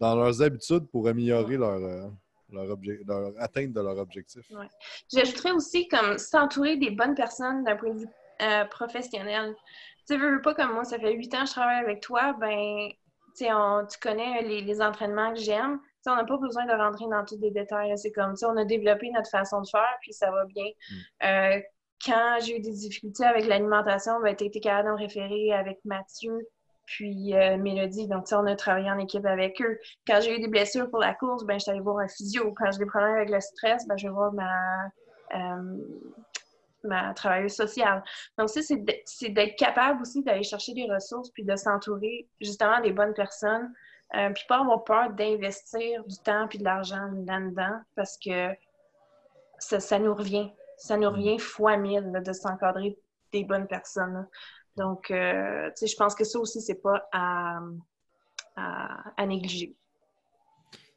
dans 0.00 0.14
leurs 0.16 0.42
habitudes 0.42 0.88
pour 0.90 1.06
améliorer 1.06 1.56
leur, 1.56 1.76
euh, 1.76 2.08
leur, 2.50 2.76
leur 3.06 3.32
atteinte 3.38 3.72
de 3.72 3.80
leur 3.80 3.98
objectif. 3.98 4.44
Ouais. 4.50 4.66
J'ajouterais 5.12 5.52
aussi 5.52 5.86
comme 5.88 6.18
s'entourer 6.18 6.76
des 6.76 6.90
bonnes 6.90 7.14
personnes 7.14 7.64
d'un 7.64 7.76
point 7.76 7.90
de 7.90 8.00
vue 8.00 8.08
euh, 8.42 8.64
professionnel. 8.64 9.54
Tu 10.08 10.16
veux 10.16 10.40
pas 10.40 10.54
comme 10.54 10.72
moi, 10.72 10.84
ça 10.84 10.98
fait 10.98 11.12
huit 11.12 11.32
ans 11.34 11.42
que 11.42 11.46
je 11.46 11.52
travaille 11.52 11.84
avec 11.84 12.00
toi, 12.00 12.34
ben 12.40 12.88
on, 13.42 13.86
tu 13.86 13.98
connais 14.00 14.42
les, 14.42 14.62
les 14.62 14.80
entraînements 14.80 15.32
que 15.32 15.40
j'aime. 15.40 15.78
on 16.06 16.16
n'a 16.16 16.24
pas 16.24 16.36
besoin 16.36 16.66
de 16.66 16.72
rentrer 16.72 17.06
dans 17.10 17.24
tous 17.24 17.38
les 17.40 17.50
détails. 17.50 17.96
C'est 17.96 18.12
comme 18.12 18.36
ça, 18.36 18.50
on 18.50 18.56
a 18.56 18.64
développé 18.64 19.10
notre 19.10 19.30
façon 19.30 19.60
de 19.60 19.68
faire, 19.68 19.96
puis 20.00 20.12
ça 20.12 20.30
va 20.30 20.44
bien. 20.46 20.64
Mm. 20.64 21.26
Euh, 21.26 21.60
quand 22.04 22.38
j'ai 22.42 22.56
eu 22.56 22.60
des 22.60 22.72
difficultés 22.72 23.24
avec 23.24 23.46
l'alimentation, 23.46 24.20
ben, 24.22 24.34
tu 24.34 24.44
été 24.44 24.60
capable 24.60 24.88
de 24.88 24.92
me 24.94 24.98
référer 24.98 25.52
avec 25.52 25.78
Mathieu 25.84 26.38
puis 26.90 27.36
euh, 27.36 27.56
Mélodie. 27.56 28.08
Donc, 28.08 28.26
on 28.32 28.46
a 28.46 28.56
travaillé 28.56 28.90
en 28.90 28.98
équipe 28.98 29.24
avec 29.24 29.62
eux. 29.62 29.78
Quand 30.08 30.20
j'ai 30.20 30.36
eu 30.36 30.40
des 30.40 30.48
blessures 30.48 30.90
pour 30.90 30.98
la 30.98 31.14
course, 31.14 31.44
ben, 31.44 31.54
je 31.54 31.60
suis 31.60 31.70
allée 31.70 31.80
voir 31.80 31.98
un 31.98 32.08
physio. 32.08 32.52
Quand 32.54 32.70
j'ai 32.72 32.80
des 32.80 32.86
problèmes 32.86 33.14
avec 33.14 33.30
le 33.30 33.40
stress, 33.40 33.86
ben, 33.86 33.96
je 33.96 34.08
vais 34.08 34.12
voir 34.12 34.32
ma, 34.32 34.86
euh, 35.34 35.78
ma 36.82 37.14
travailleuse 37.14 37.54
sociale. 37.54 38.02
Donc, 38.36 38.48
ça, 38.48 38.60
c'est 38.60 39.28
d'être 39.28 39.56
capable 39.56 40.02
aussi 40.02 40.24
d'aller 40.24 40.42
chercher 40.42 40.74
des 40.74 40.90
ressources 40.90 41.30
puis 41.30 41.44
de 41.44 41.54
s'entourer 41.54 42.28
justement 42.40 42.80
des 42.80 42.92
bonnes 42.92 43.14
personnes. 43.14 43.72
Euh, 44.16 44.30
puis 44.30 44.42
pas 44.48 44.58
avoir 44.58 44.82
peur 44.82 45.10
d'investir 45.10 46.04
du 46.04 46.16
temps 46.16 46.48
puis 46.48 46.58
de 46.58 46.64
l'argent 46.64 47.08
là-dedans 47.24 47.78
parce 47.94 48.18
que 48.18 48.48
ça, 49.60 49.98
nous 50.00 50.12
revient. 50.12 50.50
Ça 50.76 50.96
nous 50.96 51.08
revient 51.08 51.38
fois 51.38 51.76
mille 51.76 52.10
de 52.12 52.32
s'encadrer 52.32 52.98
des 53.32 53.44
bonnes 53.44 53.68
personnes. 53.68 54.26
Donc, 54.80 55.10
euh, 55.10 55.68
tu 55.68 55.72
sais, 55.76 55.86
je 55.88 55.96
pense 55.96 56.14
que 56.14 56.24
ça 56.24 56.38
aussi, 56.38 56.62
c'est 56.62 56.80
pas 56.80 57.06
à, 57.12 57.60
à 58.56 59.26
négliger. 59.26 59.76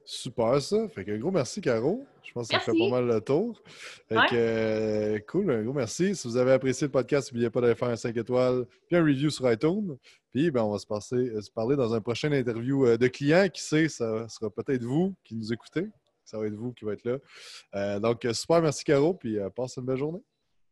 Super 0.06 0.62
ça. 0.62 0.88
Fait 0.88 1.04
que 1.04 1.18
gros 1.18 1.32
merci, 1.32 1.60
Caro. 1.60 2.06
Je 2.24 2.32
pense 2.32 2.48
que 2.48 2.54
ça 2.54 2.60
fait 2.62 2.72
pas 2.72 2.90
mal 2.90 3.08
le 3.08 3.20
tour. 3.20 3.62
Fait 4.08 4.16
que, 4.30 4.36
euh, 4.36 5.20
cool, 5.28 5.52
un 5.52 5.64
gros 5.64 5.74
merci. 5.74 6.16
Si 6.16 6.28
vous 6.28 6.38
avez 6.38 6.54
apprécié 6.54 6.88
le 6.88 6.92
podcast, 6.92 7.32
n'oubliez 7.32 7.50
pas 7.50 7.60
d'aller 7.60 7.76
faire 7.76 7.90
un 7.90 7.98
5 7.98 8.16
étoiles 8.16 8.66
puis 8.88 8.96
un 8.96 9.04
review 9.04 9.30
sur 9.30 9.52
iTunes. 9.52 9.98
Puis 10.32 10.50
ben, 10.50 10.64
on 10.64 10.72
va 10.72 10.80
se, 10.80 10.88
passer, 10.88 11.16
euh, 11.16 11.42
se 11.42 11.52
parler 11.52 11.76
dans 11.76 11.94
un 11.94 12.00
prochain 12.00 12.32
interview 12.32 12.98
de 12.98 13.08
client. 13.08 13.50
Qui 13.50 13.62
sait, 13.62 13.90
ça 13.90 14.30
sera 14.30 14.50
peut-être 14.50 14.84
vous 14.84 15.14
qui 15.26 15.36
nous 15.36 15.52
écoutez. 15.52 15.90
Ça 16.24 16.38
va 16.38 16.48
être 16.48 16.56
vous 16.56 16.72
qui 16.72 16.86
va 16.86 16.94
être 16.94 17.04
là. 17.04 18.00
donc, 18.00 18.26
super, 18.32 18.62
merci, 18.62 18.86
Caro. 18.86 19.14
Puis 19.14 19.38
passe 19.54 19.76
une 19.76 19.86
belle 19.86 19.98
journée. 19.98 20.24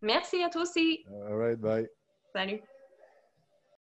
Merci 0.02 0.42
à 0.42 0.50
toi 0.50 0.62
aussi. 0.62 1.04
All 1.28 1.36
right, 1.36 1.60
bye. 1.60 1.90
Salut. 2.34 2.62